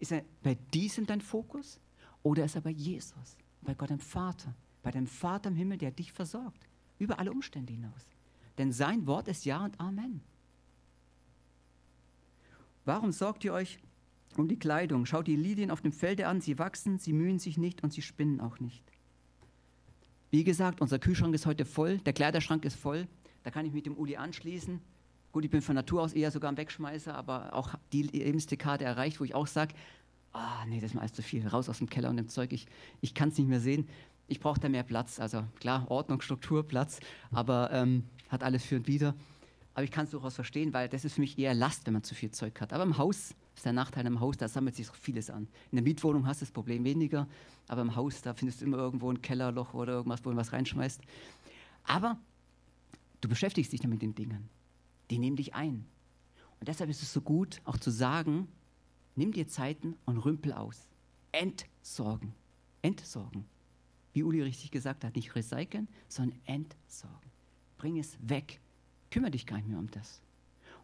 [0.00, 1.78] Ist er bei diesem dein Fokus
[2.24, 5.92] oder ist er bei Jesus, bei Gott dem Vater, bei dem Vater im Himmel, der
[5.92, 6.66] dich versorgt,
[7.02, 8.06] über alle Umstände hinaus?
[8.58, 10.20] Denn sein Wort ist Ja und Amen.
[12.84, 13.78] Warum sorgt ihr euch
[14.36, 15.06] um die Kleidung?
[15.06, 18.02] Schaut die Lilien auf dem Felde an, sie wachsen, sie mühen sich nicht und sie
[18.02, 18.82] spinnen auch nicht.
[20.30, 23.06] Wie gesagt, unser Kühlschrank ist heute voll, der Kleiderschrank ist voll,
[23.44, 24.80] da kann ich mit dem Uli anschließen.
[25.30, 29.20] Gut, ich bin von Natur aus eher sogar ein Wegschmeißer, aber auch die Lebensdekade erreicht,
[29.20, 29.74] wo ich auch sage,
[30.32, 32.52] ah, nee, das ist mir alles zu viel, raus aus dem Keller und dem Zeug,
[32.52, 32.66] ich,
[33.00, 33.88] ich kann es nicht mehr sehen.
[34.32, 37.00] Ich brauche da mehr Platz, also klar, Ordnung, Struktur, Platz,
[37.32, 39.14] aber ähm, hat alles für und wieder.
[39.74, 42.02] Aber ich kann es durchaus verstehen, weil das ist für mich eher Last, wenn man
[42.02, 42.72] zu viel Zeug hat.
[42.72, 45.48] Aber im Haus ist der Nachteil im Haus, da sammelt sich vieles an.
[45.70, 47.28] In der Mietwohnung hast du das Problem weniger,
[47.68, 50.54] aber im Haus, da findest du immer irgendwo ein Kellerloch oder irgendwas, wo du was
[50.54, 51.02] reinschmeißt.
[51.84, 52.18] Aber
[53.20, 54.48] du beschäftigst dich dann mit den Dingen.
[55.10, 55.84] Die nehmen dich ein.
[56.58, 58.48] Und deshalb ist es so gut, auch zu sagen,
[59.14, 60.88] nimm dir Zeiten und rümpel aus.
[61.32, 62.32] Entsorgen.
[62.80, 63.51] Entsorgen.
[64.12, 67.30] Wie Uli richtig gesagt hat, nicht recyceln, sondern entsorgen.
[67.78, 68.60] Bring es weg.
[69.10, 70.20] Kümmere dich gar nicht mehr um das.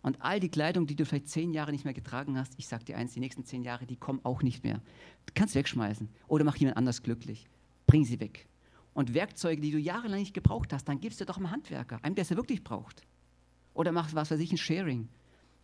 [0.02, 2.84] Und all die Kleidung, die du vielleicht zehn Jahre nicht mehr getragen hast, ich sage
[2.84, 4.80] dir eins, die nächsten zehn Jahre, die kommen auch nicht mehr.
[5.26, 7.46] Du kannst wegschmeißen oder mach jemand anders glücklich.
[7.86, 8.46] Bring sie weg.
[8.94, 12.14] Und Werkzeuge, die du jahrelang nicht gebraucht hast, dann gibst du doch einem Handwerker, einem,
[12.14, 13.02] der es wirklich braucht.
[13.74, 15.08] Oder mach was weiß ich, ein Sharing.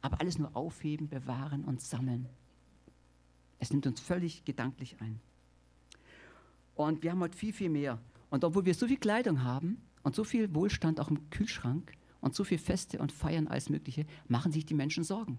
[0.01, 2.29] Aber alles nur aufheben, bewahren und sammeln.
[3.59, 5.21] Es nimmt uns völlig gedanklich ein.
[6.75, 8.01] Und wir haben heute viel, viel mehr.
[8.31, 11.93] Und obwohl wir so viel Kleidung haben und so viel Wohlstand auch im Kühlschrank,
[12.25, 15.39] und so viel Feste und Feiern als Mögliche, machen sich die Menschen Sorgen.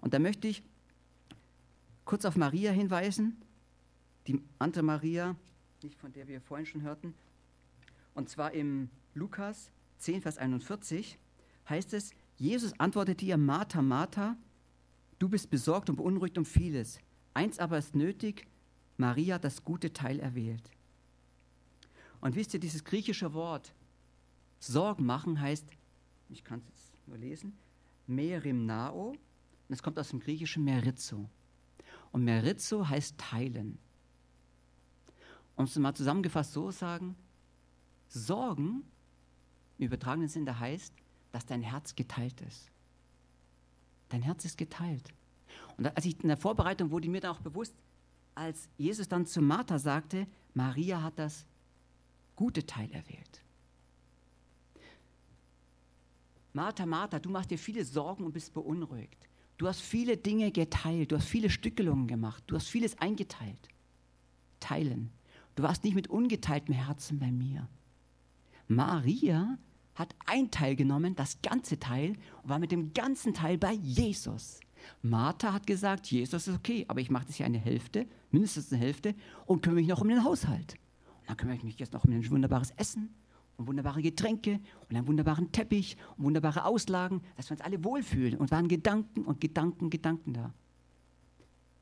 [0.00, 0.64] Und da möchte ich
[2.04, 3.40] kurz auf Maria hinweisen,
[4.26, 5.36] die andere Maria,
[5.80, 7.14] nicht von der wir vorhin schon hörten,
[8.14, 11.20] und zwar im Lukas 10, Vers 41
[11.68, 14.36] heißt es, Jesus antwortete ihr, Martha, Martha,
[15.20, 16.98] du bist besorgt und beunruhigt um vieles.
[17.32, 18.48] Eins aber ist nötig,
[19.02, 20.70] Maria das gute Teil erwählt.
[22.20, 23.74] Und wisst ihr, dieses griechische Wort
[24.60, 25.66] Sorgen machen heißt
[26.32, 27.58] ich kann es jetzt nur lesen,
[28.06, 29.18] Merimnao, und
[29.68, 31.28] es kommt aus dem griechischen Merizo.
[32.10, 33.78] Und Merizo heißt teilen.
[35.56, 37.16] Um es mal zusammengefasst so sagen,
[38.08, 38.84] Sorgen
[39.78, 40.94] im übertragenen Sinne heißt,
[41.30, 42.70] dass dein Herz geteilt ist.
[44.08, 45.12] Dein Herz ist geteilt.
[45.76, 47.74] Und als ich in der Vorbereitung wurde mir dann auch bewusst,
[48.34, 51.46] als Jesus dann zu Martha sagte, Maria hat das
[52.36, 53.42] gute Teil erwählt.
[56.52, 59.28] Martha, Martha, du machst dir viele Sorgen und bist beunruhigt.
[59.56, 63.68] Du hast viele Dinge geteilt, du hast viele Stückelungen gemacht, du hast vieles eingeteilt.
[64.60, 65.10] Teilen.
[65.54, 67.68] Du warst nicht mit ungeteiltem Herzen bei mir.
[68.68, 69.58] Maria
[69.94, 74.60] hat ein Teil genommen, das ganze Teil, und war mit dem ganzen Teil bei Jesus.
[75.02, 78.80] Martha hat gesagt, Jesus ist okay, aber ich mache das hier eine Hälfte, mindestens eine
[78.80, 79.14] Hälfte,
[79.46, 80.74] und kümmere mich noch um den Haushalt.
[81.20, 83.14] Und dann kümmere ich mich jetzt noch um ein wunderbares Essen
[83.56, 88.38] und wunderbare Getränke und einen wunderbaren Teppich und wunderbare Auslagen, dass wir uns alle wohlfühlen.
[88.38, 90.52] Und waren Gedanken und Gedanken, Gedanken da.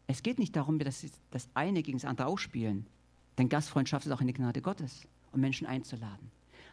[0.06, 2.86] Es geht nicht darum, dass das eine gegen das andere ausspielen.
[3.38, 6.30] Denn Gastfreundschaft ist auch eine Gnade Gottes, um Menschen einzuladen.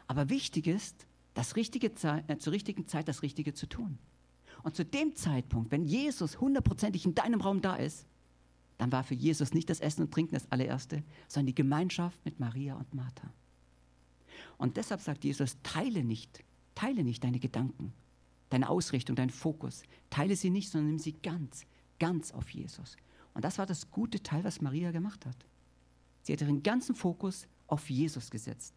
[0.07, 3.99] Aber wichtig ist, das richtige äh, zur richtigen Zeit das Richtige zu tun.
[4.63, 8.05] Und zu dem Zeitpunkt, wenn Jesus hundertprozentig in deinem Raum da ist,
[8.77, 12.39] dann war für Jesus nicht das Essen und Trinken das allererste, sondern die Gemeinschaft mit
[12.39, 13.31] Maria und Martha.
[14.57, 16.43] Und deshalb sagt Jesus, teile nicht,
[16.75, 17.93] teile nicht deine Gedanken,
[18.49, 19.83] deine Ausrichtung, deinen Fokus.
[20.09, 21.65] Teile sie nicht, sondern nimm sie ganz,
[21.99, 22.97] ganz auf Jesus.
[23.33, 25.45] Und das war das gute Teil, was Maria gemacht hat.
[26.23, 28.73] Sie hat ihren ganzen Fokus auf Jesus gesetzt.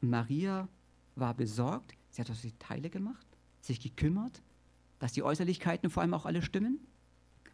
[0.00, 0.68] Maria
[1.14, 3.25] war besorgt, sie hat aus die Teile gemacht,
[3.66, 4.42] sich gekümmert,
[4.98, 6.80] dass die Äußerlichkeiten vor allem auch alle stimmen,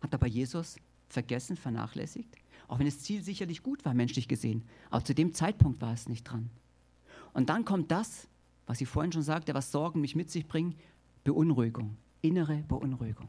[0.01, 0.77] hat aber Jesus
[1.09, 2.37] vergessen, vernachlässigt,
[2.69, 4.65] auch wenn das Ziel sicherlich gut war, menschlich gesehen.
[4.91, 6.51] Aber zu dem Zeitpunkt war es nicht dran.
[7.33, 8.29] Und dann kommt das,
[8.67, 10.75] was ich vorhin schon sagte, was Sorgen mich mit sich bringen,
[11.25, 13.29] Beunruhigung, innere Beunruhigung.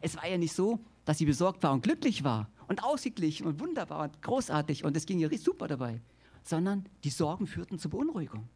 [0.00, 3.60] Es war ja nicht so, dass sie besorgt war und glücklich war und ausgeglichen und
[3.60, 6.00] wunderbar und großartig und es ging ihr super dabei,
[6.42, 8.48] sondern die Sorgen führten zur Beunruhigung.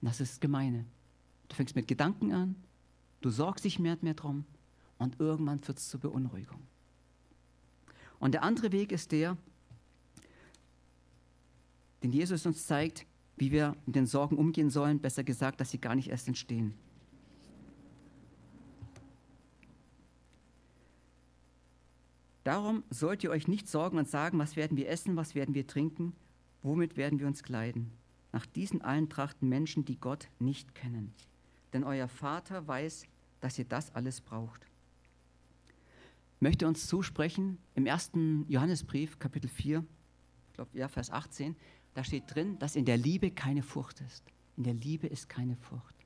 [0.00, 0.86] Das ist Gemeine.
[1.50, 2.54] Du fängst mit Gedanken an,
[3.20, 4.44] du sorgst dich mehr und mehr drum
[4.98, 6.62] und irgendwann führt es zur Beunruhigung.
[8.20, 9.36] Und der andere Weg ist der,
[12.02, 13.04] den Jesus uns zeigt,
[13.36, 16.74] wie wir mit den Sorgen umgehen sollen, besser gesagt, dass sie gar nicht erst entstehen.
[22.44, 25.66] Darum sollt ihr euch nicht sorgen und sagen, was werden wir essen, was werden wir
[25.66, 26.14] trinken,
[26.62, 27.90] womit werden wir uns kleiden.
[28.32, 31.12] Nach diesen allen trachten Menschen, die Gott nicht kennen.
[31.72, 33.06] Denn euer Vater weiß,
[33.40, 34.66] dass ihr das alles braucht.
[36.40, 39.84] möchte uns zusprechen im ersten Johannesbrief, Kapitel 4,
[40.48, 41.54] ich glaube, ja, Vers 18,
[41.94, 44.24] da steht drin, dass in der Liebe keine Furcht ist.
[44.56, 45.96] In der Liebe ist keine Furcht.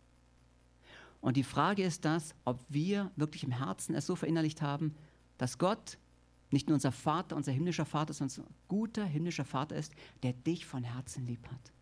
[1.20, 4.94] Und die Frage ist das, ob wir wirklich im Herzen es so verinnerlicht haben,
[5.38, 5.98] dass Gott
[6.50, 10.66] nicht nur unser Vater, unser himmlischer Vater, sondern ein guter himmlischer Vater ist, der dich
[10.66, 11.72] von Herzen lieb hat.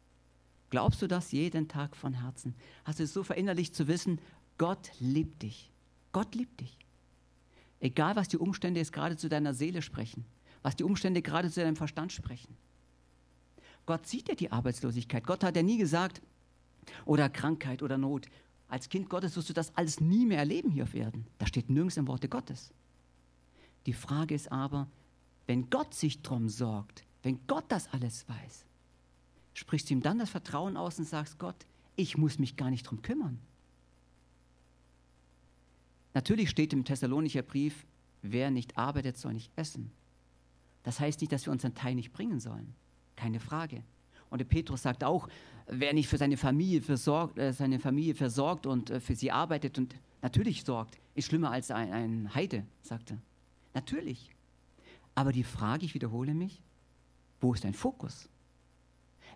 [0.72, 2.54] Glaubst du das jeden Tag von Herzen?
[2.86, 4.18] Hast du es so verinnerlicht zu wissen,
[4.56, 5.70] Gott liebt dich.
[6.12, 6.78] Gott liebt dich.
[7.78, 10.24] Egal, was die Umstände jetzt gerade zu deiner Seele sprechen,
[10.62, 12.56] was die Umstände gerade zu deinem Verstand sprechen.
[13.84, 15.26] Gott sieht ja die Arbeitslosigkeit.
[15.26, 16.22] Gott hat ja nie gesagt,
[17.04, 18.28] oder Krankheit oder Not.
[18.66, 21.26] Als Kind Gottes wirst du das alles nie mehr erleben hier auf Erden.
[21.36, 22.72] Da steht nirgends im Worte Gottes.
[23.84, 24.88] Die Frage ist aber,
[25.46, 28.64] wenn Gott sich drum sorgt, wenn Gott das alles weiß,
[29.54, 32.84] sprichst du ihm dann das Vertrauen aus und sagst, Gott, ich muss mich gar nicht
[32.84, 33.38] drum kümmern.
[36.14, 37.86] Natürlich steht im Thessalonicher Brief,
[38.22, 39.90] wer nicht arbeitet, soll nicht essen.
[40.82, 42.74] Das heißt nicht, dass wir unseren Teil nicht bringen sollen.
[43.16, 43.82] Keine Frage.
[44.30, 45.28] Und der Petrus sagt auch,
[45.66, 49.78] wer nicht für seine Familie versorgt, äh, seine Familie versorgt und äh, für sie arbeitet
[49.78, 53.18] und natürlich sorgt, ist schlimmer als ein, ein Heide, sagt er.
[53.74, 54.34] Natürlich.
[55.14, 56.62] Aber die Frage, ich wiederhole mich,
[57.40, 58.28] wo ist dein Fokus?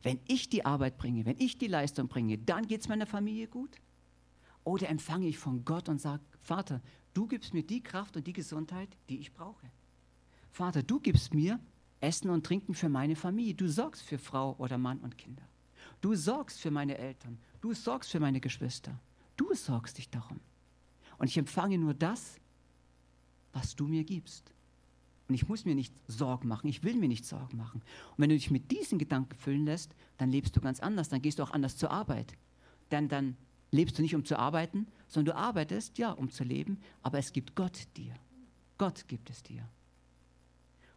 [0.06, 3.48] Wenn ich die Arbeit bringe, wenn ich die Leistung bringe, dann geht es meiner Familie
[3.48, 3.80] gut?
[4.62, 6.80] Oder empfange ich von Gott und sage, Vater,
[7.12, 9.68] du gibst mir die Kraft und die Gesundheit, die ich brauche.
[10.52, 11.58] Vater, du gibst mir
[11.98, 13.54] Essen und Trinken für meine Familie.
[13.54, 15.42] Du sorgst für Frau oder Mann und Kinder.
[16.00, 17.36] Du sorgst für meine Eltern.
[17.60, 18.96] Du sorgst für meine Geschwister.
[19.36, 20.38] Du sorgst dich darum.
[21.18, 22.38] Und ich empfange nur das,
[23.52, 24.52] was du mir gibst.
[25.28, 27.82] Und ich muss mir nicht Sorgen machen, ich will mir nicht Sorgen machen.
[27.82, 31.22] Und wenn du dich mit diesen Gedanken füllen lässt, dann lebst du ganz anders, dann
[31.22, 32.34] gehst du auch anders zur Arbeit.
[32.92, 33.36] Denn dann
[33.72, 37.32] lebst du nicht, um zu arbeiten, sondern du arbeitest, ja, um zu leben, aber es
[37.32, 38.14] gibt Gott dir.
[38.78, 39.68] Gott gibt es dir.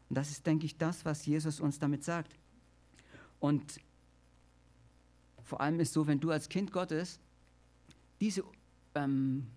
[0.09, 2.35] Und das ist, denke ich, das, was Jesus uns damit sagt.
[3.39, 3.79] Und
[5.43, 7.19] vor allem ist so, wenn du als Kind Gottes
[8.21, 8.43] diese,
[8.95, 9.47] ähm,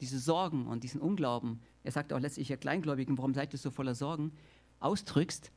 [0.00, 3.70] diese Sorgen und diesen Unglauben, er sagt auch letztlich ihr Kleingläubigen, warum seid ihr so
[3.70, 4.32] voller Sorgen,
[4.80, 5.52] ausdrückst,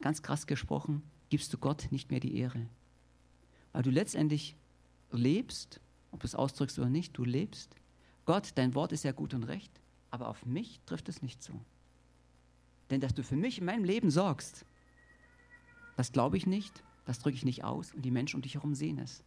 [0.00, 2.66] ganz krass gesprochen, gibst du Gott nicht mehr die Ehre.
[3.72, 4.56] Weil du letztendlich
[5.10, 7.76] lebst, ob du es ausdrückst oder nicht, du lebst.
[8.24, 9.72] Gott, dein Wort ist ja gut und recht,
[10.10, 11.64] aber auf mich trifft es nicht zu.
[12.90, 14.66] Denn dass du für mich in meinem Leben sorgst,
[15.96, 18.74] das glaube ich nicht, das drücke ich nicht aus und die Menschen um dich herum
[18.74, 19.22] sehen es.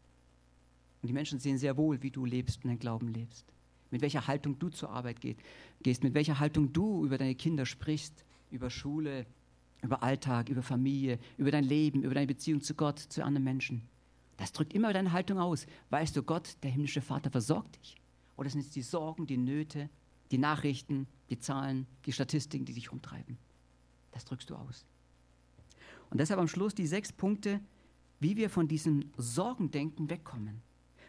[1.02, 3.46] Und die Menschen sehen sehr wohl, wie du lebst und dein Glauben lebst.
[3.92, 8.26] Mit welcher Haltung du zur Arbeit gehst, mit welcher Haltung du über deine Kinder sprichst,
[8.52, 9.26] über Schule,
[9.82, 13.84] über Alltag, über Familie, über dein Leben, über deine Beziehung zu Gott, zu anderen Menschen.
[14.38, 15.66] Das drückt immer deine Haltung aus.
[15.90, 17.96] Weißt du, Gott, der himmlische Vater, versorgt dich.
[18.36, 19.90] Oder sind es die Sorgen, die Nöte,
[20.32, 23.38] die Nachrichten, die Zahlen, die Statistiken, die dich rumtreiben?
[24.12, 24.86] Das drückst du aus.
[26.10, 27.60] Und deshalb am Schluss die sechs Punkte,
[28.20, 30.62] wie wir von diesem Sorgendenken wegkommen.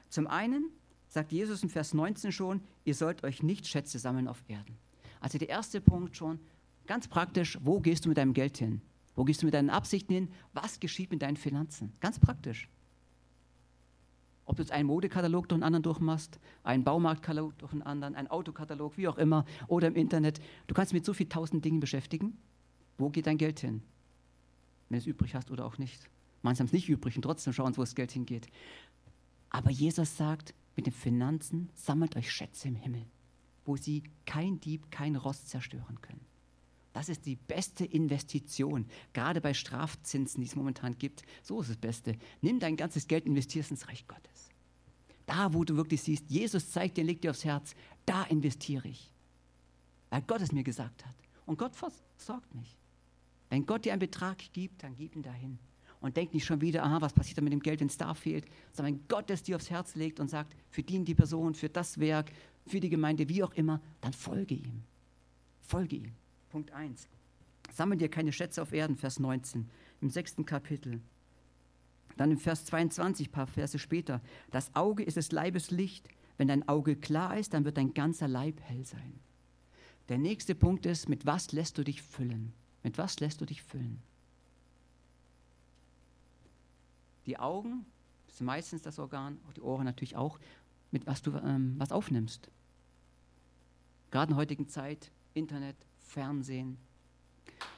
[0.09, 0.71] Zum einen
[1.09, 4.77] sagt Jesus im Vers 19 schon, ihr sollt euch nicht Schätze sammeln auf Erden.
[5.21, 6.39] Also der erste Punkt schon,
[6.87, 8.81] ganz praktisch, wo gehst du mit deinem Geld hin?
[9.15, 10.29] Wo gehst du mit deinen Absichten hin?
[10.53, 11.93] Was geschieht mit deinen Finanzen?
[12.01, 12.69] Ganz praktisch.
[14.45, 18.29] Ob du jetzt einen Modekatalog durch einen anderen durchmachst, einen Baumarktkatalog durch einen anderen, einen
[18.29, 20.41] Autokatalog, wie auch immer, oder im Internet.
[20.69, 22.39] Du kannst mit so vielen tausend Dingen beschäftigen.
[22.97, 23.83] Wo geht dein Geld hin?
[24.89, 26.09] Wenn du es übrig hast oder auch nicht.
[26.43, 28.47] Manche haben es nicht übrig und trotzdem schauen wo das Geld hingeht.
[29.51, 33.05] Aber Jesus sagt, mit den Finanzen sammelt euch Schätze im Himmel,
[33.65, 36.25] wo sie kein Dieb, kein Rost zerstören können.
[36.93, 41.25] Das ist die beste Investition, gerade bei Strafzinsen, die es momentan gibt.
[41.43, 42.17] So ist das Beste.
[42.43, 44.51] Nimm dein ganzes Geld, investierst ins Reich Gottes.
[45.27, 47.75] Da, wo du wirklich siehst, Jesus zeigt dir, legt dir aufs Herz,
[48.07, 49.13] da investiere ich.
[50.11, 51.17] Weil Gott es mir gesagt hat.
[51.45, 52.79] Und Gott versorgt mich.
[53.51, 55.59] Wenn Gott dir einen Betrag gibt, dann gib ihn dahin.
[56.01, 58.15] Und denk nicht schon wieder, aha, was passiert dann mit dem Geld, wenn es da
[58.15, 61.69] fehlt, sondern Gott es dir aufs Herz legt und sagt, für die, die Person, für
[61.69, 62.31] das Werk,
[62.67, 64.83] für die Gemeinde, wie auch immer, dann folge ihm.
[65.61, 66.13] Folge ihm.
[66.51, 67.09] Punkt 1.
[67.73, 69.69] Sammel dir keine Schätze auf Erden, Vers 19,
[70.01, 71.01] im sechsten Kapitel.
[72.17, 74.21] Dann im Vers 22, ein paar Verse später.
[74.51, 76.09] Das Auge ist des Leibes Licht.
[76.37, 79.21] Wenn dein Auge klar ist, dann wird dein ganzer Leib hell sein.
[80.09, 82.53] Der nächste Punkt ist, mit was lässt du dich füllen?
[82.83, 84.01] Mit was lässt du dich füllen?
[87.29, 87.85] Die Augen
[88.29, 90.39] sind meistens das Organ, auch die Ohren natürlich auch,
[90.91, 92.51] mit was du ähm, was aufnimmst.
[94.11, 96.79] Gerade in der heutigen Zeit, Internet, Fernsehen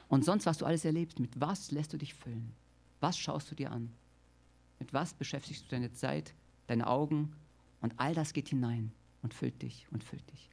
[0.07, 2.53] und sonst, was du alles erlebst, mit was lässt du dich füllen?
[3.01, 3.91] Was schaust du dir an?
[4.79, 6.33] Mit was beschäftigst du deine Zeit,
[6.67, 7.35] deine Augen
[7.81, 10.49] und all das geht hinein und füllt dich und füllt dich.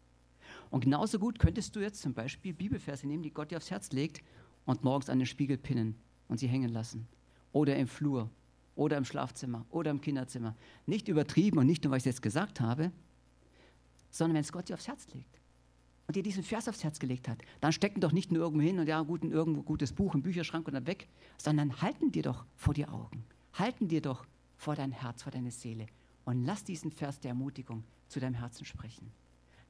[0.70, 3.92] Und genauso gut könntest du jetzt zum Beispiel Bibelverse nehmen, die Gott dir aufs Herz
[3.92, 4.24] legt
[4.66, 5.94] und morgens an den Spiegel pinnen
[6.26, 7.06] und sie hängen lassen.
[7.52, 8.28] Oder im Flur
[8.78, 10.54] oder im Schlafzimmer oder im Kinderzimmer.
[10.86, 12.92] Nicht übertrieben und nicht nur, weil ich es jetzt gesagt habe,
[14.10, 15.40] sondern wenn es Gott dir aufs Herz legt
[16.06, 18.78] und dir diesen Vers aufs Herz gelegt hat, dann stecken doch nicht nur irgendwo hin
[18.78, 22.22] und ja, gut, ein irgendwo gutes Buch im Bücherschrank und dann weg, sondern halten dir
[22.22, 24.24] doch vor die Augen, halten dir doch
[24.56, 25.86] vor dein Herz, vor deine Seele
[26.24, 29.10] und lass diesen Vers der Ermutigung zu deinem Herzen sprechen.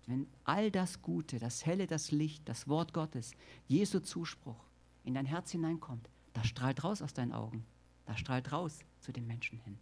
[0.07, 3.33] Wenn all das Gute, das Helle, das Licht, das Wort Gottes,
[3.67, 4.65] Jesu Zuspruch
[5.05, 7.65] in dein Herz hineinkommt, das strahlt raus aus deinen Augen,
[8.09, 9.79] das strahlt raus zu den Menschen hin.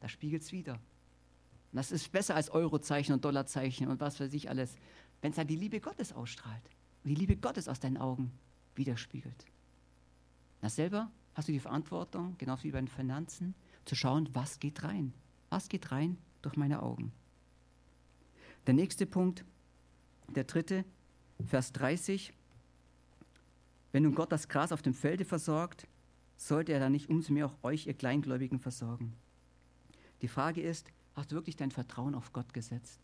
[0.00, 0.72] Das spiegelt es wieder.
[0.72, 4.76] Und das ist besser als Eurozeichen und Dollarzeichen und was weiß ich alles,
[5.20, 6.70] wenn es halt die Liebe Gottes ausstrahlt
[7.04, 8.32] und die Liebe Gottes aus deinen Augen
[8.76, 9.44] widerspiegelt.
[10.62, 14.82] Na selber hast du die Verantwortung, genauso wie bei den Finanzen, zu schauen, was geht
[14.82, 15.12] rein.
[15.50, 17.12] Was geht rein durch meine Augen?
[18.66, 19.44] Der nächste Punkt,
[20.28, 20.86] der dritte,
[21.46, 22.32] Vers 30.
[23.92, 25.86] Wenn nun Gott das Gras auf dem Felde versorgt,
[26.36, 29.14] sollte er dann nicht umso mehr auch euch, ihr Kleingläubigen, versorgen.
[30.22, 33.00] Die Frage ist, hast du wirklich dein Vertrauen auf Gott gesetzt?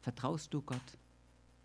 [0.00, 0.98] Vertraust du Gott?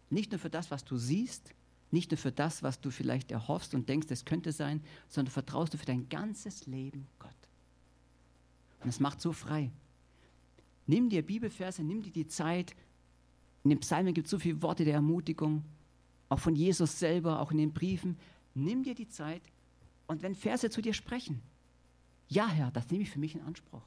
[0.09, 1.53] Nicht nur für das, was du siehst,
[1.91, 5.73] nicht nur für das, was du vielleicht erhoffst und denkst, es könnte sein, sondern vertraust
[5.73, 7.31] du für dein ganzes Leben Gott.
[8.81, 9.71] Und es macht so frei.
[10.85, 12.75] Nimm dir Bibelverse, nimm dir die Zeit.
[13.63, 15.63] In den Psalmen gibt es so viele Worte der Ermutigung,
[16.29, 18.17] auch von Jesus selber, auch in den Briefen.
[18.53, 19.41] Nimm dir die Zeit
[20.07, 21.41] und wenn Verse zu dir sprechen,
[22.27, 23.83] ja Herr, das nehme ich für mich in Anspruch.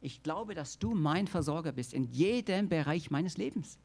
[0.00, 3.78] Ich glaube, dass du mein Versorger bist in jedem Bereich meines Lebens.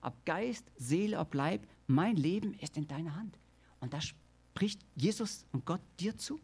[0.00, 3.38] Ob Geist, Seele, ob Leib, mein Leben ist in deiner Hand.
[3.80, 6.40] Und das spricht Jesus und Gott dir zu.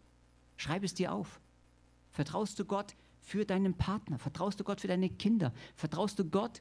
[0.57, 1.41] Schreib es dir auf.
[2.11, 4.19] Vertraust du Gott für deinen Partner?
[4.19, 5.55] Vertraust du Gott für deine Kinder?
[5.75, 6.61] Vertraust du Gott,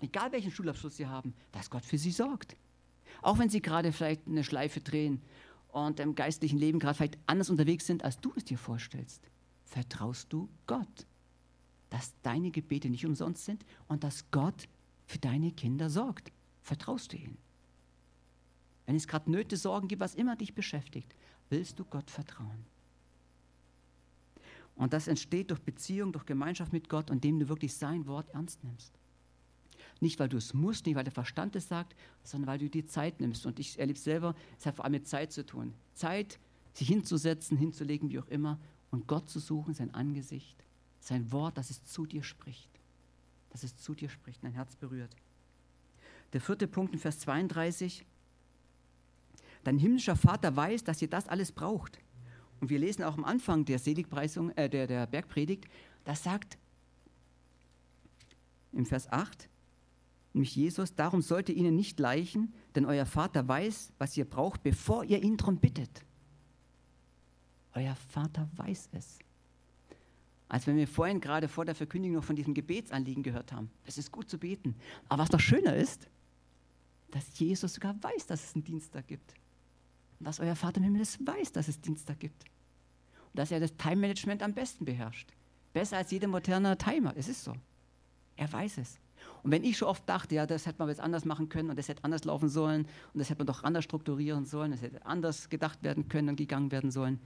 [0.00, 2.56] egal welchen Schulabschluss sie haben, dass Gott für sie sorgt?
[3.22, 5.20] Auch wenn sie gerade vielleicht eine Schleife drehen
[5.76, 9.22] und im geistlichen Leben gerade vielleicht anders unterwegs sind, als du es dir vorstellst,
[9.66, 11.06] vertraust du Gott,
[11.90, 14.68] dass deine Gebete nicht umsonst sind und dass Gott
[15.04, 16.32] für deine Kinder sorgt.
[16.62, 17.36] Vertraust du ihm?
[18.86, 21.14] Wenn es gerade Nöte, Sorgen gibt, was immer dich beschäftigt,
[21.50, 22.64] willst du Gott vertrauen.
[24.76, 28.64] Und das entsteht durch Beziehung, durch Gemeinschaft mit Gott, indem du wirklich sein Wort ernst
[28.64, 28.94] nimmst.
[30.00, 32.86] Nicht, weil du es musst, nicht, weil der Verstand es sagt, sondern weil du dir
[32.86, 33.46] Zeit nimmst.
[33.46, 35.72] Und ich erlebe selber, es hat vor allem mit Zeit zu tun.
[35.94, 36.38] Zeit,
[36.74, 38.58] sich hinzusetzen, hinzulegen, wie auch immer,
[38.90, 40.56] und Gott zu suchen, sein Angesicht,
[41.00, 42.70] sein Wort, dass es zu dir spricht.
[43.50, 45.16] Dass es zu dir spricht, dein Herz berührt.
[46.32, 48.04] Der vierte Punkt in Vers 32.
[49.64, 51.98] Dein himmlischer Vater weiß, dass ihr das alles braucht.
[52.60, 55.66] Und wir lesen auch am Anfang der Seligpreisung, äh, der, der Bergpredigt,
[56.04, 56.58] das sagt
[58.72, 59.48] im Vers 8,
[60.36, 65.02] nämlich Jesus, darum sollte ihnen nicht leichen, denn euer Vater weiß, was ihr braucht, bevor
[65.04, 66.04] ihr ihn darum bittet.
[67.74, 69.18] Euer Vater weiß es.
[70.48, 73.70] Als wenn wir vorhin gerade vor der Verkündigung noch von diesem Gebetsanliegen gehört haben.
[73.84, 74.76] Es ist gut zu beten.
[75.08, 76.08] Aber was doch schöner ist,
[77.10, 79.34] dass Jesus sogar weiß, dass es einen Dienstag gibt.
[80.20, 82.44] Und dass euer Vater im Himmel es weiß, dass es Dienstag gibt.
[83.32, 85.28] Und dass er das Time-Management am besten beherrscht.
[85.72, 87.14] Besser als jeder moderne Timer.
[87.16, 87.54] Es ist so.
[88.36, 88.98] Er weiß es.
[89.46, 91.78] Und wenn ich schon oft dachte, ja, das hätte man jetzt anders machen können und
[91.78, 95.06] das hätte anders laufen sollen und das hätte man doch anders strukturieren sollen, das hätte
[95.06, 97.20] anders gedacht werden können und gegangen werden sollen,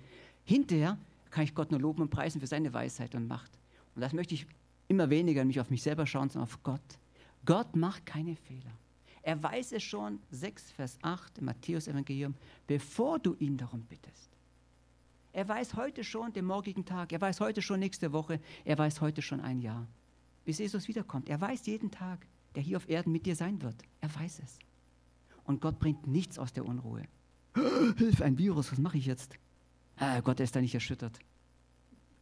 [0.44, 0.98] hinterher
[1.30, 3.50] kann ich Gott nur loben und preisen für seine Weisheit und Macht.
[3.94, 4.46] Und das möchte ich
[4.86, 6.98] immer weniger nicht auf mich selber schauen, sondern auf Gott.
[7.46, 8.72] Gott macht keine Fehler.
[9.22, 12.34] Er weiß es schon, 6 Vers 8 im Matthäus-Evangelium,
[12.66, 14.28] bevor du ihn darum bittest.
[15.32, 19.00] Er weiß heute schon den morgigen Tag, er weiß heute schon nächste Woche, er weiß
[19.00, 19.86] heute schon ein Jahr,
[20.44, 21.28] bis Jesus wiederkommt.
[21.28, 23.76] Er weiß jeden Tag, der hier auf Erden mit dir sein wird.
[24.00, 24.58] Er weiß es.
[25.44, 27.04] Und Gott bringt nichts aus der Unruhe.
[27.96, 29.36] Hilfe, ein Virus, was mache ich jetzt?
[29.96, 31.18] Ah, Gott ist da nicht erschüttert.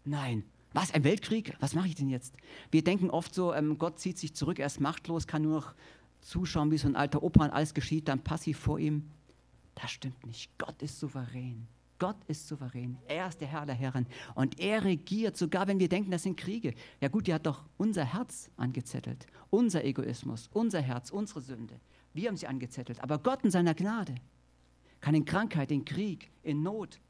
[0.04, 0.44] Nein.
[0.72, 1.56] Was, ein Weltkrieg?
[1.60, 2.36] Was mache ich denn jetzt?
[2.70, 5.74] Wir denken oft so, ähm, Gott zieht sich zurück, er ist machtlos, kann nur noch
[6.20, 9.10] zuschauen, wie so ein alter Opa und alles geschieht, dann passiv vor ihm.
[9.74, 10.50] Das stimmt nicht.
[10.58, 11.68] Gott ist souverän.
[11.98, 12.98] Gott ist souverän.
[13.06, 14.06] Er ist der Herr der Herren.
[14.34, 16.74] Und er regiert, sogar wenn wir denken, das sind Kriege.
[17.00, 19.26] Ja gut, die hat doch unser Herz angezettelt.
[19.50, 21.80] Unser Egoismus, unser Herz, unsere Sünde.
[22.14, 23.00] Wir haben sie angezettelt.
[23.02, 24.14] Aber Gott in seiner Gnade
[25.00, 27.00] kann in Krankheit, in Krieg, in Not,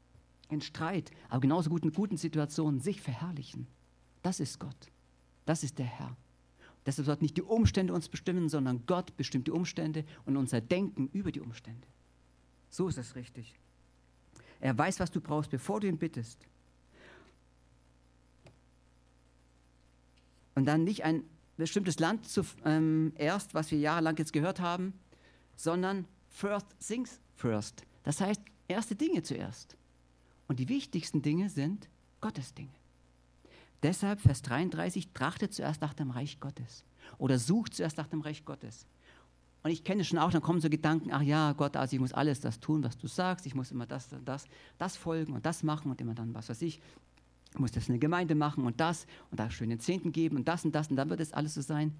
[0.49, 3.67] in Streit, aber genauso gut in guten Situationen sich verherrlichen.
[4.21, 4.91] Das ist Gott.
[5.45, 6.15] Das ist der Herr.
[6.85, 11.07] Deshalb sollten nicht die Umstände uns bestimmen, sondern Gott bestimmt die Umstände und unser Denken
[11.13, 11.87] über die Umstände.
[12.69, 13.53] So ist es richtig.
[14.59, 16.45] Er weiß, was du brauchst, bevor du ihn bittest.
[20.55, 21.23] Und dann nicht ein
[21.55, 23.13] bestimmtes Land zuerst, ähm,
[23.51, 24.93] was wir jahrelang jetzt gehört haben,
[25.55, 27.83] sondern first things first.
[28.03, 29.77] Das heißt, erste Dinge zuerst.
[30.47, 31.87] Und die wichtigsten Dinge sind
[32.21, 32.73] Gottes Dinge.
[33.83, 36.83] Deshalb, Vers 33, trachtet zuerst nach dem Reich Gottes
[37.17, 38.85] oder sucht zuerst nach dem Reich Gottes.
[39.61, 42.13] Und ich kenne schon auch, dann kommen so Gedanken, ach ja, Gott, also ich muss
[42.13, 44.45] alles das tun, was du sagst, ich muss immer das, das,
[44.77, 46.81] das folgen und das machen und immer dann, was weiß ich,
[47.51, 50.37] ich muss das in der Gemeinde machen und das und da schön den Zehnten geben
[50.37, 51.93] und das und das und dann wird es alles so sein.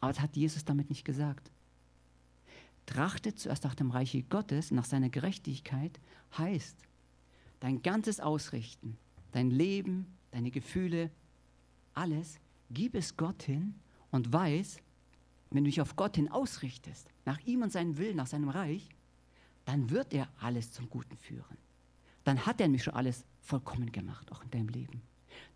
[0.00, 1.50] Aber das hat Jesus damit nicht gesagt.
[2.86, 6.00] Trachtet zuerst nach dem Reiche Gottes, nach seiner Gerechtigkeit,
[6.36, 6.76] heißt,
[7.60, 8.96] dein ganzes Ausrichten,
[9.32, 11.10] dein Leben, deine Gefühle,
[11.94, 12.38] alles,
[12.70, 13.74] gib es Gott hin
[14.10, 14.78] und weiß,
[15.54, 18.88] wenn du dich auf Gott hin ausrichtest, nach ihm und seinem Willen, nach seinem Reich,
[19.64, 21.58] dann wird er alles zum Guten führen.
[22.24, 25.02] Dann hat er nämlich schon alles vollkommen gemacht, auch in deinem Leben.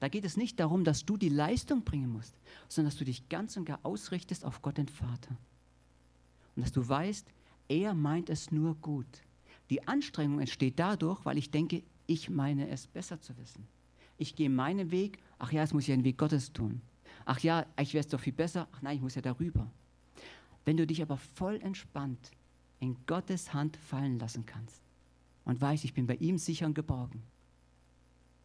[0.01, 2.39] Da geht es nicht darum, dass du die Leistung bringen musst,
[2.69, 5.37] sondern dass du dich ganz und gar ausrichtest auf Gott den Vater.
[6.55, 7.27] Und dass du weißt,
[7.69, 9.23] er meint es nur gut.
[9.71, 13.67] Die Anstrengung entsteht dadurch, weil ich denke, ich meine es besser zu wissen.
[14.19, 16.81] Ich gehe meinen Weg, ach ja, jetzt muss ich den Weg Gottes tun.
[17.25, 19.71] Ach ja, ich wäre es doch viel besser, ach nein, ich muss ja darüber.
[20.67, 22.33] Wenn du dich aber voll entspannt
[22.81, 24.83] in Gottes Hand fallen lassen kannst
[25.45, 27.23] und weißt, ich bin bei ihm sicher und geborgen,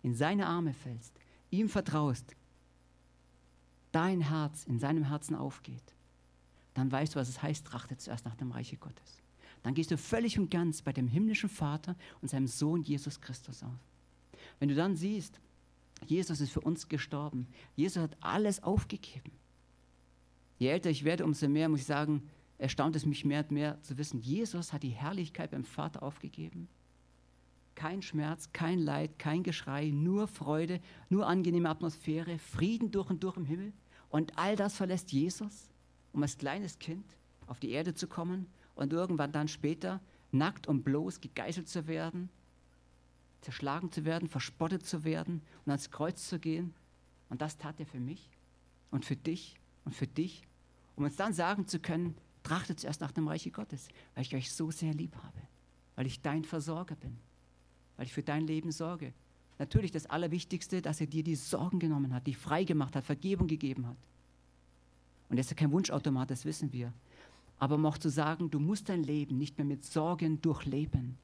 [0.03, 1.19] in seine Arme fällst,
[1.49, 2.35] ihm vertraust,
[3.91, 5.95] dein Herz in seinem Herzen aufgeht,
[6.75, 9.21] dann weißt du, was es heißt, trachte zuerst nach dem Reiche Gottes.
[9.63, 13.63] Dann gehst du völlig und ganz bei dem himmlischen Vater und seinem Sohn Jesus Christus
[13.63, 13.79] auf.
[14.59, 15.39] Wenn du dann siehst,
[16.05, 19.31] Jesus ist für uns gestorben, Jesus hat alles aufgegeben.
[20.61, 23.81] Je älter ich werde, umso mehr muss ich sagen, erstaunt es mich mehr und mehr
[23.81, 26.67] zu wissen, Jesus hat die Herrlichkeit beim Vater aufgegeben
[27.81, 33.37] kein Schmerz, kein Leid, kein Geschrei, nur Freude, nur angenehme Atmosphäre, Frieden durch und durch
[33.37, 33.73] im Himmel.
[34.09, 35.71] Und all das verlässt Jesus,
[36.11, 37.05] um als kleines Kind
[37.47, 38.45] auf die Erde zu kommen
[38.75, 39.99] und irgendwann dann später
[40.31, 42.29] nackt und bloß gegeißelt zu werden,
[43.41, 46.75] zerschlagen zu werden, verspottet zu werden und ans Kreuz zu gehen.
[47.29, 48.29] Und das tat er für mich
[48.91, 50.43] und für dich und für dich,
[50.95, 54.51] um uns dann sagen zu können, trachtet zuerst nach dem Reiche Gottes, weil ich euch
[54.51, 55.41] so sehr lieb habe,
[55.95, 57.17] weil ich dein Versorger bin
[58.01, 59.13] weil ich für dein Leben sorge.
[59.59, 63.47] Natürlich das Allerwichtigste, dass er dir die Sorgen genommen hat, dich frei gemacht hat, Vergebung
[63.47, 63.97] gegeben hat.
[65.29, 66.91] Und das ist ja kein Wunschautomat, das wissen wir.
[67.59, 71.15] Aber um auch zu sagen, du musst dein Leben nicht mehr mit Sorgen durchleben.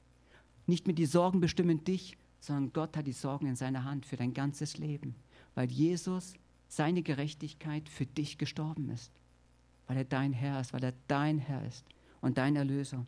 [0.67, 4.15] Nicht mehr die Sorgen bestimmen dich, sondern Gott hat die Sorgen in seiner Hand für
[4.15, 5.15] dein ganzes Leben,
[5.55, 6.35] weil Jesus
[6.67, 9.11] seine Gerechtigkeit für dich gestorben ist,
[9.87, 11.85] weil er dein Herr ist, weil er dein Herr ist
[12.21, 13.05] und dein Erlöser.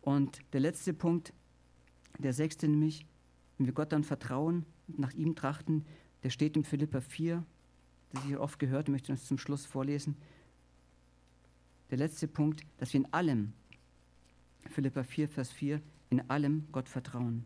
[0.00, 1.32] Und der letzte Punkt,
[2.18, 3.06] der sechste nämlich,
[3.58, 5.84] wenn wir Gott dann vertrauen und nach ihm trachten,
[6.22, 7.44] der steht in Philippa 4,
[8.12, 10.16] das ich oft gehört, möchte uns zum Schluss vorlesen.
[11.90, 13.52] Der letzte Punkt, dass wir in allem,
[14.70, 15.80] Philippa 4, Vers 4,
[16.10, 17.44] in allem Gott vertrauen.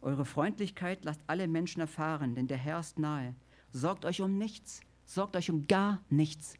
[0.00, 3.34] Eure Freundlichkeit lasst alle Menschen erfahren, denn der Herr ist nahe.
[3.72, 6.54] Sorgt euch um nichts, sorgt euch um gar nichts.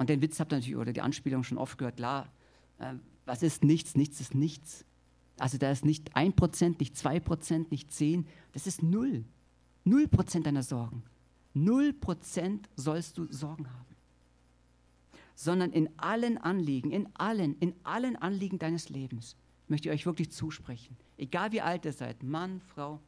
[0.00, 2.32] Und den Witz habt ihr natürlich, oder die Anspielung schon oft gehört, klar,
[2.78, 2.94] äh,
[3.26, 3.96] was ist nichts?
[3.96, 4.86] Nichts ist nichts.
[5.38, 9.26] Also da ist nicht ein Prozent, nicht zwei Prozent, nicht zehn, das ist null.
[9.84, 11.02] Null Prozent deiner Sorgen.
[11.52, 13.94] Null Prozent sollst du Sorgen haben.
[15.34, 19.36] Sondern in allen Anliegen, in allen, in allen Anliegen deines Lebens
[19.68, 20.96] möchte ich euch wirklich zusprechen.
[21.18, 23.00] Egal wie alt ihr seid, Mann, Frau,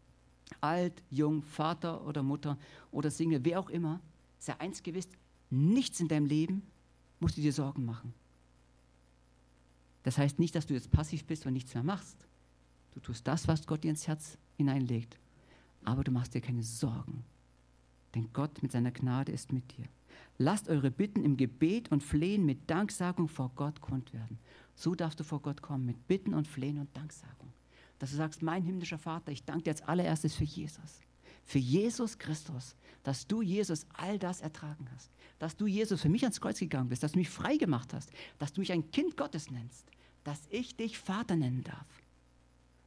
[0.61, 2.59] alt, jung, Vater oder Mutter
[2.91, 3.99] oder Single, wer auch immer,
[4.39, 5.09] sei eins gewiss,
[5.49, 6.63] nichts in deinem Leben
[7.23, 8.13] musst du dir Sorgen machen.
[10.03, 12.27] Das heißt nicht, dass du jetzt passiv bist und nichts mehr machst.
[12.93, 15.19] Du tust das, was Gott dir ins Herz hineinlegt.
[15.85, 17.25] Aber du machst dir keine Sorgen.
[18.15, 19.87] Denn Gott mit seiner Gnade ist mit dir.
[20.37, 24.39] Lasst eure Bitten im Gebet und Flehen mit Danksagung vor Gott kund werden.
[24.75, 27.53] So darfst du vor Gott kommen, mit Bitten und Flehen und Danksagung.
[27.99, 31.01] Dass du sagst, mein himmlischer Vater, ich danke dir als allererstes für Jesus.
[31.53, 35.11] Für Jesus Christus, dass du Jesus all das ertragen hast.
[35.39, 38.11] Dass du Jesus für mich ans Kreuz gegangen bist, dass du mich frei gemacht hast,
[38.39, 39.85] dass du mich ein Kind Gottes nennst,
[40.25, 41.85] dass ich dich Vater nennen darf.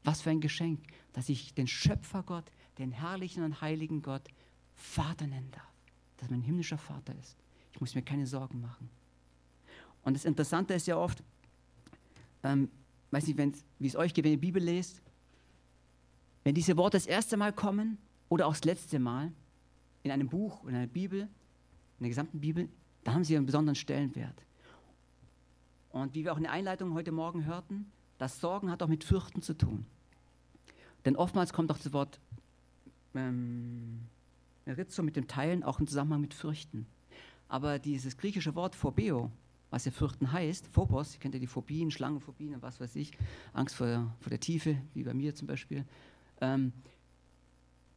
[0.03, 0.79] Was für ein Geschenk,
[1.13, 2.45] dass ich den Schöpfer Gott,
[2.79, 4.27] den herrlichen und heiligen Gott
[4.73, 5.71] Vater nennen darf.
[6.17, 7.37] Dass mein himmlischer Vater ist.
[7.71, 8.89] Ich muss mir keine Sorgen machen.
[10.01, 11.21] Und das Interessante ist ja oft,
[12.41, 12.71] ähm,
[13.11, 15.03] weiß nicht, wie es euch geht, wenn ihr die Bibel lest,
[16.43, 17.99] wenn diese Worte das erste Mal kommen
[18.29, 19.31] oder auch das letzte Mal
[20.03, 21.29] in einem Buch in einer Bibel, in
[22.01, 22.69] der gesamten Bibel,
[23.03, 24.43] da haben sie einen besonderen Stellenwert.
[25.89, 29.03] Und wie wir auch in der Einleitung heute Morgen hörten, das Sorgen hat auch mit
[29.03, 29.85] Fürchten zu tun.
[31.05, 32.19] Denn oftmals kommt auch das Wort
[33.13, 34.01] ähm,
[34.67, 36.87] Rizzo mit dem Teilen auch im Zusammenhang mit Fürchten.
[37.47, 39.31] Aber dieses griechische Wort Phobeo,
[39.69, 40.67] was ja fürchten heißt.
[40.67, 43.11] Phobos, ihr kennt ja die Phobien, Schlangenphobien und was weiß ich,
[43.53, 45.85] Angst vor, vor der Tiefe, wie bei mir zum Beispiel.
[46.41, 46.73] Ähm,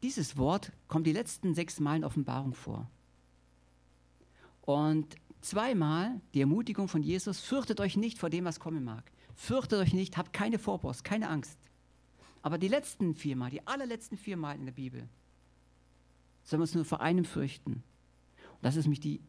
[0.03, 2.89] dieses Wort kommt die letzten sechs Mal in Offenbarung vor.
[4.63, 9.11] Und zweimal die Ermutigung von Jesus, fürchtet euch nicht vor dem, was kommen mag.
[9.35, 11.59] Fürchtet euch nicht, habt keine Vorbos, keine Angst.
[12.43, 15.09] Aber die letzten viermal, die allerletzten viermal in der Bibel,
[16.45, 17.73] sollen wir uns nur vor einem fürchten.
[17.73, 19.21] Und das ist mich die,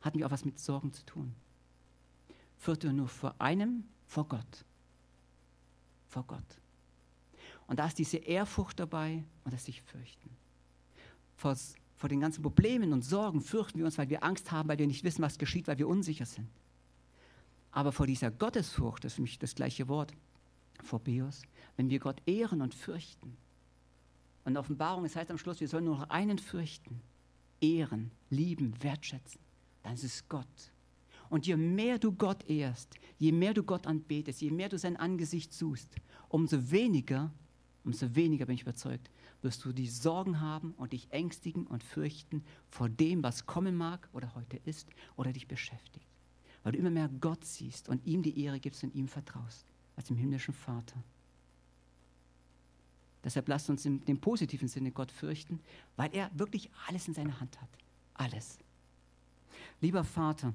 [0.00, 1.34] hat mich auch was mit Sorgen zu tun.
[2.58, 4.64] Fürchte nur vor einem, vor Gott.
[6.08, 6.63] Vor Gott.
[7.66, 10.30] Und da ist diese Ehrfurcht dabei und das sich fürchten.
[11.36, 11.56] Vor,
[11.96, 14.86] vor den ganzen Problemen und Sorgen fürchten wir uns, weil wir Angst haben, weil wir
[14.86, 16.48] nicht wissen, was geschieht, weil wir unsicher sind.
[17.72, 20.12] Aber vor dieser Gottesfurcht, das ist für mich das gleiche Wort,
[20.82, 21.42] vor Beos,
[21.76, 23.36] wenn wir Gott ehren und fürchten.
[24.44, 27.00] Und Offenbarung, es heißt am Schluss, wir sollen nur noch einen fürchten,
[27.60, 29.40] ehren, lieben, wertschätzen.
[29.82, 30.46] Dann ist es Gott.
[31.30, 34.96] Und je mehr du Gott ehrst, je mehr du Gott anbetest, je mehr du sein
[34.96, 35.96] Angesicht suchst,
[36.28, 37.32] umso weniger
[37.84, 39.10] umso weniger bin ich überzeugt,
[39.42, 44.08] wirst du die Sorgen haben und dich ängstigen und fürchten vor dem, was kommen mag
[44.12, 46.06] oder heute ist oder dich beschäftigt.
[46.62, 49.66] Weil du immer mehr Gott siehst und ihm die Ehre gibst und ihm vertraust,
[49.96, 51.02] als dem himmlischen Vater.
[53.22, 55.60] Deshalb lasst uns in dem positiven Sinne Gott fürchten,
[55.96, 57.70] weil er wirklich alles in seiner Hand hat.
[58.14, 58.58] Alles.
[59.80, 60.52] Lieber Vater,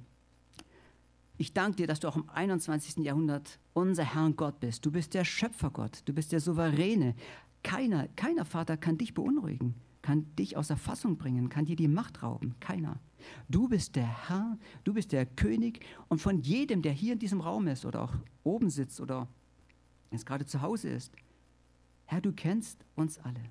[1.40, 2.98] ich danke dir, dass du auch im 21.
[2.98, 4.86] Jahrhundert unser Herr und Gott bist.
[4.86, 7.16] Du bist der Schöpfergott, du bist der Souveräne.
[7.64, 12.24] Keiner, keiner Vater kann dich beunruhigen, kann dich außer Fassung bringen, kann dir die Macht
[12.24, 12.56] rauben.
[12.60, 13.00] Keiner.
[13.48, 17.40] Du bist der Herr, du bist der König und von jedem, der hier in diesem
[17.40, 18.14] Raum ist oder auch
[18.44, 19.30] oben sitzt oder
[20.12, 21.14] jetzt gerade zu Hause ist,
[22.04, 23.44] Herr, du kennst uns alle.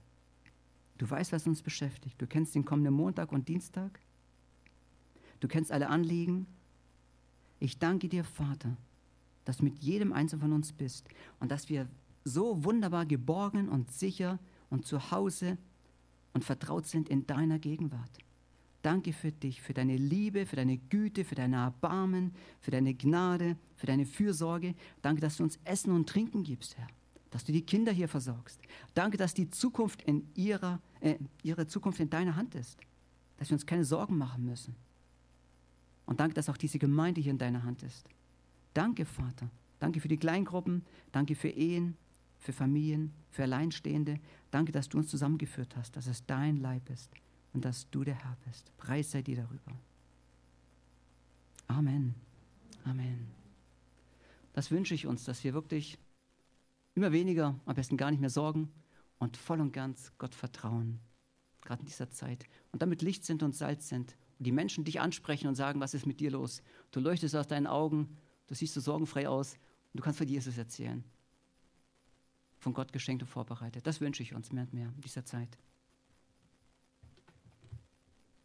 [0.99, 2.21] Du weißt, was uns beschäftigt.
[2.21, 3.99] Du kennst den kommenden Montag und Dienstag.
[5.41, 6.47] Du kennst alle Anliegen.
[7.61, 8.77] Ich danke dir, Vater,
[9.45, 11.09] dass du mit jedem Einzelnen von uns bist
[11.41, 11.89] und dass wir
[12.25, 14.39] so wunderbar geborgen und sicher
[14.71, 15.59] und zu Hause
[16.35, 18.19] und vertraut sind in deiner Gegenwart.
[18.83, 23.57] Danke für dich, für deine Liebe, für deine Güte, für deine Erbarmen, für deine Gnade,
[23.75, 24.75] für deine Fürsorge.
[25.03, 26.87] Danke, dass du uns Essen und Trinken gibst, Herr.
[27.31, 28.61] Dass du die Kinder hier versorgst.
[28.95, 32.79] Danke, dass die Zukunft in ihrer, äh, ihre Zukunft in deiner Hand ist.
[33.37, 34.77] Dass wir uns keine Sorgen machen müssen.
[36.09, 38.09] Und danke, dass auch diese Gemeinde hier in deiner Hand ist.
[38.73, 39.51] Danke, Vater.
[39.79, 40.83] Danke für die Kleingruppen.
[41.13, 41.99] Danke für Ehen,
[42.39, 44.19] für Familien, für Alleinstehende.
[44.51, 47.13] Danke, dass du uns zusammengeführt hast, dass es dein Leib ist
[47.53, 48.75] und dass du der Herr bist.
[48.79, 49.79] Preis sei dir darüber.
[51.67, 52.15] Amen.
[52.85, 53.27] Amen.
[54.55, 55.99] Das wünsche ich uns, dass wir wirklich
[56.95, 58.73] immer weniger, am besten gar nicht mehr sorgen
[59.19, 61.01] und voll und ganz Gott vertrauen,
[61.61, 62.47] gerade in dieser Zeit.
[62.73, 66.07] Und damit Licht sind und Salz sind die Menschen dich ansprechen und sagen, was ist
[66.07, 66.63] mit dir los?
[66.91, 68.17] Du leuchtest aus deinen Augen,
[68.47, 71.05] du siehst so sorgenfrei aus und du kannst von Jesus erzählen.
[72.59, 73.87] Von Gott geschenkt und vorbereitet.
[73.87, 75.59] Das wünsche ich uns mehr und mehr in dieser Zeit.